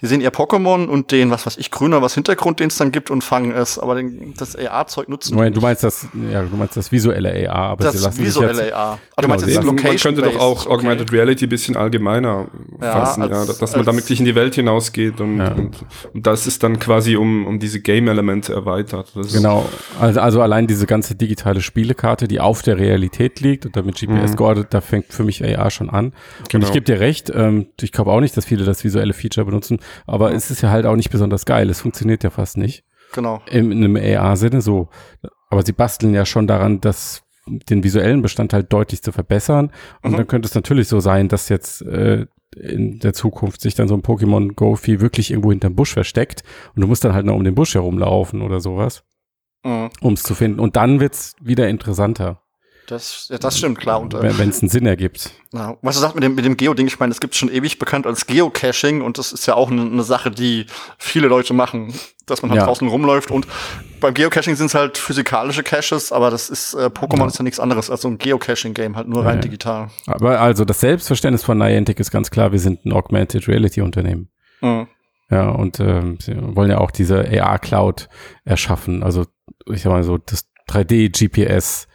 [0.00, 2.92] Die sehen ihr Pokémon und den, was weiß ich, grüner, was Hintergrund, den es dann
[2.92, 5.32] gibt und fangen es, aber den, das AR-Zeug nutzen.
[5.32, 8.16] Du meinst, du meinst das, ja, du meinst das visuelle AR, aber sie das lassen
[8.18, 8.92] sich visuelle jetzt, AR.
[8.92, 10.74] Ah, du Genau, meinst sie das lassen- Man könnte doch auch okay.
[10.74, 12.46] Augmented Reality ein bisschen allgemeiner
[12.80, 15.48] Ja, fassen, ja, als- dass man da als- wirklich in die Welt hinausgeht und, Ja.
[15.54, 15.76] und,
[16.12, 19.10] und das ist dann quasi um, um diese Game-Elemente erweitert.
[19.16, 19.68] Das Genau,
[20.00, 24.30] also, also allein diese ganze digitale Spielekarte, die auf der Realität liegt und damit GPS
[24.32, 24.36] Mhm.
[24.36, 26.06] geordnet, da fängt für mich AR schon an.
[26.40, 26.66] Und Genau.
[26.66, 29.78] ich gebe dir recht, ähm, ich glaube auch nicht, dass viele das visuelle Feature benutzen,
[30.06, 32.84] aber es ist ja halt auch nicht besonders geil, es funktioniert ja fast nicht.
[33.12, 33.40] Genau.
[33.50, 34.88] Im, in einem AR-Sinne so.
[35.50, 39.70] Aber sie basteln ja schon daran, das den visuellen Bestandteil deutlich zu verbessern.
[40.02, 40.16] Und Mhm.
[40.16, 43.94] dann könnte es natürlich so sein, dass jetzt äh, in der Zukunft sich dann so
[43.94, 46.42] ein Pokémon Go-Vieh wirklich irgendwo hinterm Busch versteckt
[46.74, 49.04] und du musst dann halt noch um den Busch herumlaufen oder sowas,
[49.64, 49.90] Mhm.
[50.00, 50.58] um es zu finden.
[50.60, 52.40] Und dann wird's wieder interessanter,
[52.86, 54.00] Das, ja, das stimmt, klar.
[54.00, 55.30] Und, äh, wenn es einen Sinn ergibt.
[55.52, 57.78] Ja, was du sagst mit dem, mit dem Geo-Ding, ich meine, das gibt schon ewig
[57.78, 60.66] bekannt als Geocaching und das ist ja auch eine, eine Sache, die
[60.98, 61.94] viele Leute machen,
[62.26, 62.66] dass man halt Ja.
[62.66, 63.46] draußen rumläuft und
[64.00, 67.26] beim Geocaching sind es halt physikalische Caches, aber das ist, äh, Pokémon Ja.
[67.28, 69.88] ist ja nichts anderes als so ein Geocaching-Game, halt nur rein digital.
[70.06, 74.28] Aber also das Selbstverständnis von Niantic ist ganz klar, wir sind ein Augmented Reality Unternehmen.
[74.60, 74.88] Mhm.
[75.30, 78.08] Ja, und ähm, sie wollen ja auch diese AR-Cloud
[78.44, 79.02] erschaffen.
[79.02, 79.24] Also
[79.72, 81.86] ich sag mal so, das 3D-GPS,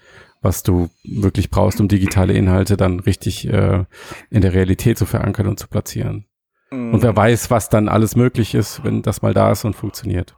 [0.42, 3.86] was du wirklich brauchst, um digitale Inhalte dann richtig äh,
[4.30, 6.26] in der Realität zu verankern und zu platzieren.
[6.72, 6.94] Mhm.
[6.94, 10.36] Und wer weiß, was dann alles möglich ist, wenn das mal da ist und funktioniert.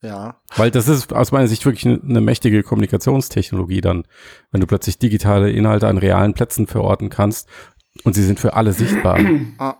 [0.00, 0.36] Ja.
[0.56, 4.04] Weil das ist aus meiner Sicht wirklich eine, mächtige Kommunikationstechnologie dann,
[4.52, 7.48] wenn du plötzlich digitale Inhalte an realen Plätzen verorten kannst
[8.04, 9.18] und sie sind für alle sichtbar.
[9.58, 9.74] Ah.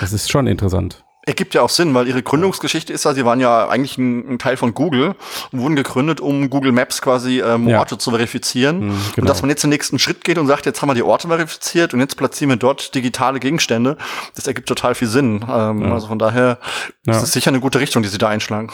[0.00, 1.04] Das ist schon interessant.
[1.26, 4.38] Ergibt ja auch Sinn, weil ihre Gründungsgeschichte ist ja, sie waren ja eigentlich ein, ein
[4.38, 5.14] Teil von Google
[5.52, 7.78] und wurden gegründet, um Google Maps quasi ähm, Ja.
[7.78, 8.80] Orte zu verifizieren.
[8.80, 9.28] Mhm, Und genau.
[9.28, 11.94] dass man jetzt den nächsten Schritt geht und sagt, jetzt haben wir die Orte verifiziert
[11.94, 13.96] und jetzt platzieren wir dort digitale Gegenstände,
[14.34, 15.44] das ergibt total viel Sinn.
[15.48, 15.94] Ähm, Ja.
[15.94, 16.58] Also von daher
[17.06, 17.16] Ja.
[17.16, 18.70] ist es sicher eine gute Richtung, die sie da einschlagen.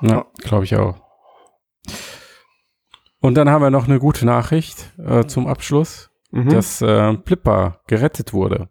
[0.00, 0.96] Ja, glaube ich auch.
[3.20, 6.48] Und dann haben wir noch eine gute Nachricht äh, zum Abschluss, Mhm.
[6.50, 8.68] dass äh, Flipper gerettet wurde.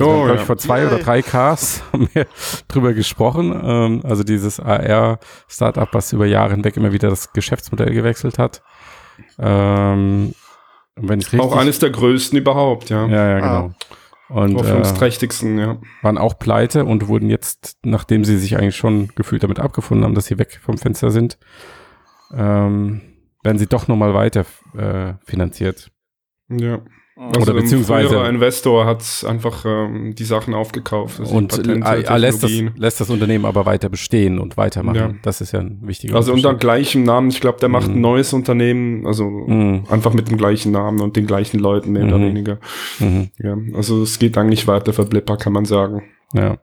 [0.00, 0.38] Oh, ich, ja.
[0.38, 0.86] vor zwei Yay.
[0.86, 2.26] oder drei Ks haben wir
[2.68, 3.52] drüber gesprochen.
[3.62, 8.62] Ähm, also dieses AR-Startup, was über Jahre hinweg immer wieder das Geschäftsmodell gewechselt hat.
[9.38, 10.34] Ähm,
[10.96, 13.06] ich richtig, Auch eines der größten überhaupt, ja.
[13.06, 13.74] ja, ja, genau.
[14.28, 15.78] Und äh, Hoffnungsträchtigsten, ja.
[16.00, 20.14] waren auch pleite und wurden jetzt, nachdem sie sich eigentlich schon gefühlt damit abgefunden haben,
[20.14, 21.38] dass sie weg vom Fenster sind,
[22.34, 23.02] ähm,
[23.42, 25.90] werden sie doch nochmal weiter äh, finanziert.
[26.48, 26.80] Ja.
[27.14, 31.20] Also Oder ein beziehungsweise- früherer Investor hat einfach ähm, die Sachen aufgekauft.
[31.20, 34.96] also Und Patente, äh, äh, lässt, das, lässt das Unternehmen aber weiter bestehen und weitermachen.
[34.96, 35.14] Ja.
[35.22, 37.28] Das ist ja ein wichtiger Also unter gleichem Namen.
[37.28, 37.96] Ich glaube, der macht Mhm.
[37.96, 39.84] ein neues Unternehmen, also Mhm.
[39.90, 42.24] einfach mit dem gleichen Namen und den gleichen Leuten mehr oder Mhm.
[42.28, 42.58] weniger.
[42.98, 43.28] Mhm.
[43.38, 46.02] Ja, also es geht eigentlich weiter für Blipper, kann man sagen.
[46.32, 46.56] Ja.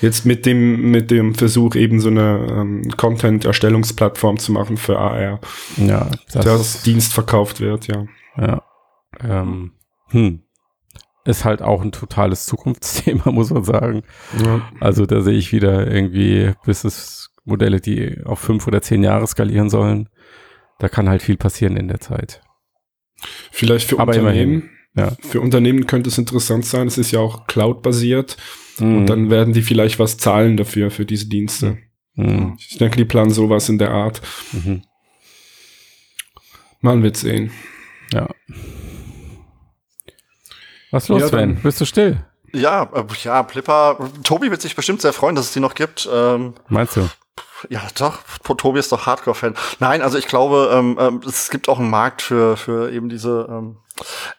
[0.00, 5.40] Jetzt mit dem mit dem Versuch eben so eine ähm, Content-Erstellungsplattform zu machen für AR,
[5.76, 8.06] ja, das, der als Dienst verkauft wird, ja.
[8.36, 8.62] ja.
[9.22, 9.72] Ähm,
[10.12, 10.42] hm.
[11.24, 14.02] Ist halt auch ein totales Zukunftsthema, muss man sagen.
[14.44, 14.68] ja.
[14.80, 20.08] Also da sehe ich wieder irgendwie Business-Modelle, die auf fünf oder zehn Jahre skalieren sollen.
[20.78, 22.40] Da kann halt viel passieren in der Zeit.
[23.52, 24.70] Vielleicht für Aber Unternehmen.
[24.96, 25.12] ja.
[25.20, 26.88] Für Unternehmen könnte es interessant sein.
[26.88, 28.36] Es ist ja auch Cloud-basiert
[28.80, 28.96] Mhm.
[28.96, 31.76] und dann werden die vielleicht was zahlen dafür für diese Dienste.
[32.14, 32.56] Mhm.
[32.58, 34.22] Ich denke, die planen sowas in der Art.
[34.52, 34.82] Mhm.
[36.80, 37.52] Man wird sehen.
[38.12, 38.28] Ja.
[40.92, 41.56] Was los, Ja, Sven?
[41.62, 42.24] Bist du still?
[42.52, 43.98] Ja, äh, ja, Plipper.
[44.22, 46.08] Tobi wird sich bestimmt sehr freuen, dass es die noch gibt.
[46.12, 47.08] Ähm, Meinst du?
[47.70, 48.18] ja, doch.
[48.56, 49.54] Tobi ist doch Hardcore-Fan.
[49.78, 53.46] Nein, also ich glaube, ähm, ähm, es gibt auch einen Markt für für eben diese
[53.48, 53.78] ähm,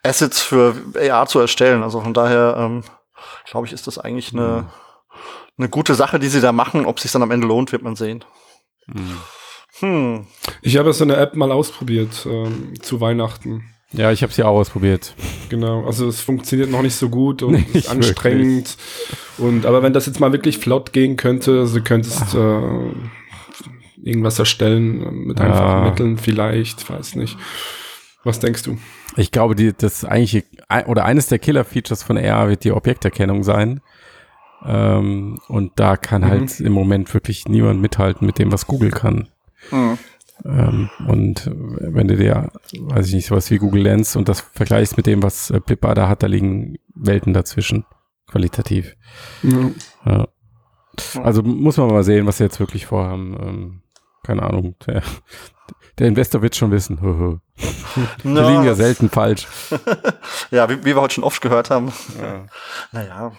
[0.04, 1.84] Assets für AR zu erstellen.
[1.84, 2.84] Also von daher ähm,
[3.50, 4.70] glaube ich, ist das eigentlich eine
[5.58, 6.86] eine gute Sache, die sie da machen.
[6.86, 8.24] Ob sich dann am Ende lohnt, wird man sehen.
[9.80, 10.28] Hm.
[10.62, 13.73] Ich habe so eine App mal ausprobiert ähm, zu Weihnachten.
[13.94, 15.14] Ja, ich habe sie auch ausprobiert.
[15.50, 18.76] Genau, also es funktioniert noch nicht so gut und Nicht ist anstrengend.
[19.38, 22.60] Und aber wenn das jetzt mal wirklich flott gehen könnte, also du könntest äh,
[24.04, 25.46] irgendwas erstellen mit Ja.
[25.46, 27.38] einfachen Mitteln vielleicht, weiß nicht.
[28.24, 28.78] Was denkst du?
[29.16, 30.46] Ich glaube, die, das eigentlich
[30.88, 33.82] oder eines der Killer-Features von AR wird die Objekterkennung sein.
[34.66, 39.28] Ähm, und da kann halt im Moment wirklich niemand mithalten mit dem, was Google kann.
[39.70, 39.98] Hm.
[40.46, 44.98] Ähm, und wenn du dir, weiß ich nicht, sowas wie Google Lens und das vergleichst
[44.98, 47.86] mit dem, was äh, Pippa da hat, da liegen Welten dazwischen,
[48.28, 48.96] qualitativ.
[49.44, 49.72] Ja.
[50.06, 50.28] Ja.
[51.24, 53.38] Also muss man mal sehen, was sie jetzt wirklich vorhaben.
[53.42, 53.82] Ähm,
[54.24, 54.76] keine Ahnung.
[54.86, 55.02] Der,
[55.98, 57.02] der Investor wird schon wissen.
[57.02, 57.38] Höhö.
[58.24, 59.48] Wir liegen ja selten falsch.
[60.52, 61.92] Ja, wie, wie wir heute schon oft gehört haben.
[62.92, 63.32] Naja.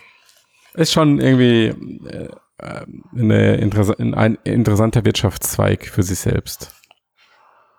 [0.75, 1.67] Ist schon irgendwie
[2.09, 2.29] äh,
[2.59, 2.87] äh,
[3.17, 6.73] eine interessa ein interessanter Wirtschaftszweig für sich selbst.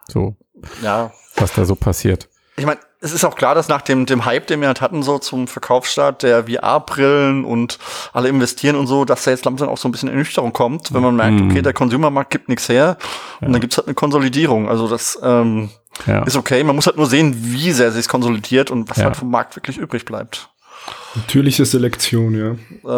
[0.07, 0.35] So,
[0.81, 1.11] Ja.
[1.35, 2.29] was da so passiert.
[2.57, 5.03] Ich meine, es ist auch klar, dass nach dem, dem Hype, den wir halt hatten,
[5.03, 7.77] so zum Verkaufsstart der VR-Brillen und
[8.13, 11.01] alle investieren und so, dass da jetzt langsam auch so ein bisschen Ernüchterung kommt, wenn
[11.01, 11.51] man merkt, Mhm.
[11.51, 12.97] okay, der Consumermarkt gibt nichts her
[13.41, 14.69] und dann gibt's halt eine Konsolidierung.
[14.69, 15.69] Also das ähm,
[16.07, 16.23] Ja.
[16.23, 16.63] ist okay.
[16.63, 19.05] Man muss halt nur sehen, wie sehr sich's konsolidiert und was Ja.
[19.05, 20.49] halt vom Markt wirklich übrig bleibt.
[21.15, 22.55] Natürliche Selektion, ja.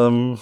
[0.07, 0.37] Ähm,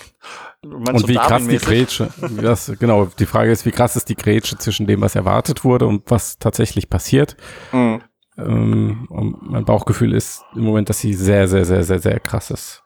[0.64, 1.58] Und wie krass die?
[1.58, 2.10] Grätsche,
[2.42, 5.86] das, genau, die Frage ist, wie krass ist die Grätsche zwischen dem, was erwartet wurde
[5.86, 7.36] und was tatsächlich passiert.
[7.72, 8.02] Mhm.
[8.38, 12.50] Ähm, und mein Bauchgefühl ist im Moment, dass sie sehr, sehr, sehr, sehr, sehr krass
[12.52, 12.82] ist.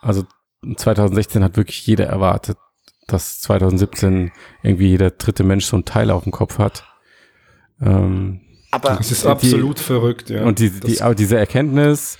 [0.00, 0.24] Also
[0.76, 2.58] 2016 hat wirklich jeder erwartet,
[3.06, 6.84] dass 2017 irgendwie jeder dritte Mensch so ein Teil auf dem Kopf hat.
[7.80, 8.40] Ähm,
[8.70, 10.42] Aber Das ist Die- absolut verrückt, ja.
[10.44, 12.18] und die, die, aber diese Erkenntnis,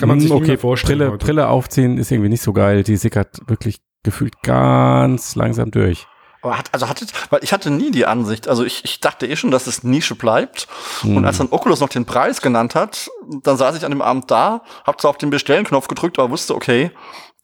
[0.00, 0.98] kann man hm, sich okay, vorstellen.
[0.98, 1.24] Brille, heute.
[1.24, 2.82] Brille aufziehen ist irgendwie nicht so geil.
[2.82, 6.06] Die sickert wirklich gefühlt ganz langsam durch.
[6.42, 9.36] Aber hat, also hattet, weil ich hatte nie die Ansicht, also ich, ich dachte eh
[9.36, 10.68] schon, dass es Nische bleibt.
[11.02, 11.18] Hm.
[11.18, 13.10] Und als dann Oculus noch den Preis genannt hat,
[13.42, 16.54] dann saß ich an dem Abend da, hab zwar auf den Bestellen-Knopf gedrückt, aber wusste,
[16.54, 16.92] okay,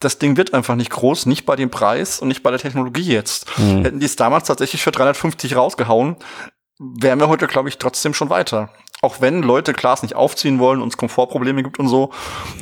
[0.01, 3.13] das Ding wird einfach nicht groß, nicht bei dem Preis und nicht bei der Technologie
[3.13, 3.55] jetzt.
[3.57, 3.85] Hm.
[3.85, 6.17] Hätten die es damals tatsächlich für 350 rausgehauen,
[6.79, 8.71] wären wir heute, glaube ich, trotzdem schon weiter.
[9.03, 12.11] Auch wenn Leute Glas nicht aufziehen wollen und es Komfortprobleme gibt und so.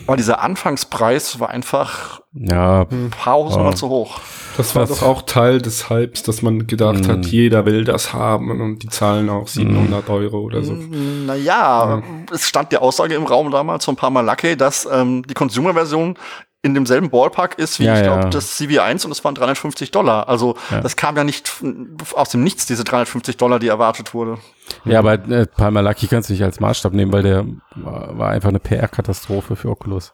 [0.07, 3.76] Aber dieser Anfangspreis war einfach Ja, ein paar Hausnummern Ja.
[3.76, 4.18] zu hoch.
[4.57, 7.09] Das war Das- doch auch Teil des Hypes, dass man gedacht Mm.
[7.11, 10.72] hat, jeder will das haben und die zahlen auch 700 Euro oder so.
[10.72, 16.18] Naja, es stand die Aussage im Raum damals von Parmalatke, dass ähm, die Consumer-Version
[16.64, 18.28] in demselben Ballpark ist wie, Ja, ich glaube, ja.
[18.30, 20.28] das CV1 und es waren 350 Dollar.
[20.28, 20.80] Also Ja.
[20.80, 21.52] das kam ja nicht
[22.14, 24.38] aus dem Nichts, diese 350 Dollar, die erwartet wurde.
[24.84, 27.44] Ja, aber äh, Palmer Lucky kannst du nicht als Maßstab nehmen, weil der
[27.76, 30.12] war, einfach eine PR-Katastrophe für Oculus.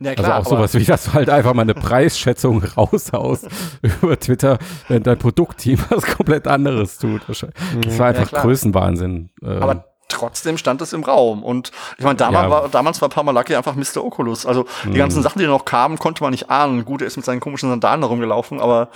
[0.00, 3.46] Ja, also auch sowas wie, dass du halt einfach mal eine Preisschätzung raushaust
[4.02, 7.22] über Twitter, wenn dein Produktteam was komplett anderes tut.
[7.28, 7.56] wahrscheinlich.
[7.82, 8.42] Das war einfach klar.
[8.42, 9.30] Größenwahnsinn.
[9.42, 11.42] Ähm, aber trotzdem stand es im Raum.
[11.42, 12.50] Und ich meine, damals, Ja.
[12.50, 14.04] war, damals war Parmalaki einfach Mr.
[14.04, 14.46] Oculus.
[14.46, 16.84] Also die ganzen Sachen, die noch kamen, konnte man nicht ahnen.
[16.84, 18.90] Gut, er ist mit seinen komischen Sandalen herumgelaufen, aber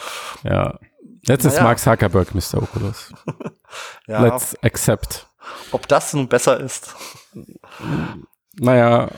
[0.44, 0.78] ja.
[1.22, 1.64] Jetzt ist Naja.
[1.64, 2.62] Mark Zuckerberg Mr.
[2.62, 3.12] Oculus.
[4.06, 5.26] ja, Let's accept.
[5.72, 6.94] ob das nun besser ist.
[8.58, 9.08] Naja,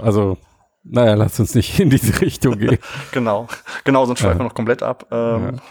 [0.00, 0.38] also,
[0.84, 2.78] naja, lass uns nicht in diese Richtung gehen.
[3.12, 3.48] Genau.
[3.84, 4.44] Genau, sonst schweifen Ja.
[4.44, 5.06] wir noch komplett ab.
[5.10, 5.62] Ähm, Ja,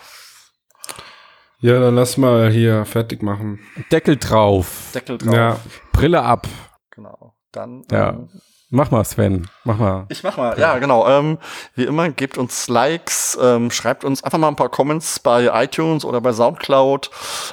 [1.62, 3.60] dann lass mal hier fertig machen.
[3.92, 5.34] Deckel drauf, Deckel drauf.
[5.34, 5.60] Ja,
[5.92, 6.48] Brille ab.
[6.92, 7.34] Genau.
[7.52, 8.10] Dann Ja.
[8.10, 8.30] ähm,
[8.70, 9.48] Mach mal, Sven.
[9.64, 10.06] Mach mal.
[10.10, 11.08] Ich mach mal, ja, genau.
[11.08, 11.38] Ähm,
[11.76, 16.04] wie immer, gebt uns Likes, ähm, schreibt uns einfach mal ein paar Comments bei iTunes
[16.04, 17.10] oder bei Soundcloud.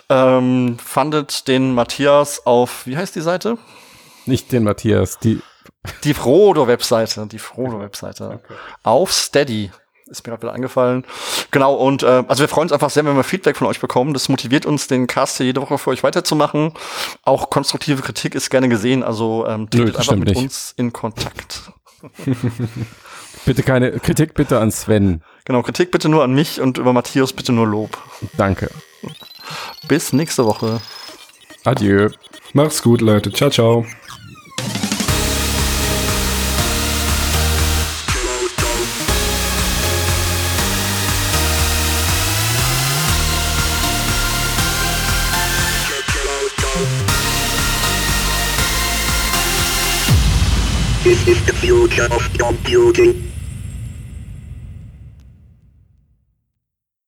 [0.08, 3.58] Ähm, fandet den Matthias auf, wie heißt die Seite?
[4.26, 5.40] Nicht den Matthias, die.
[6.02, 8.40] Die Frodo-Webseite, die Frodo-Webseite.
[8.82, 9.70] Auf Steady.
[10.06, 11.04] Ist mir gerade wieder angefallen.
[11.50, 14.12] Genau, und äh, also wir freuen uns einfach sehr, wenn wir Feedback von euch bekommen.
[14.12, 16.72] Das motiviert uns, den Cast hier jede Woche für euch weiterzumachen.
[17.22, 20.38] Auch konstruktive Kritik ist gerne gesehen, also ähm, tretet einfach mit nicht.
[20.38, 21.72] uns in Kontakt.
[23.44, 25.22] Bitte keine Kritik, bitte an Sven.
[25.44, 27.98] Genau, Kritik bitte nur an mich und über Matthias bitte nur Lob.
[28.38, 28.70] Danke.
[29.86, 30.80] Bis nächste Woche.
[31.64, 32.08] Adieu.
[32.54, 33.32] Macht's gut, Leute.
[33.32, 33.84] Ciao, ciao.
[51.26, 53.33] Is the future of computing.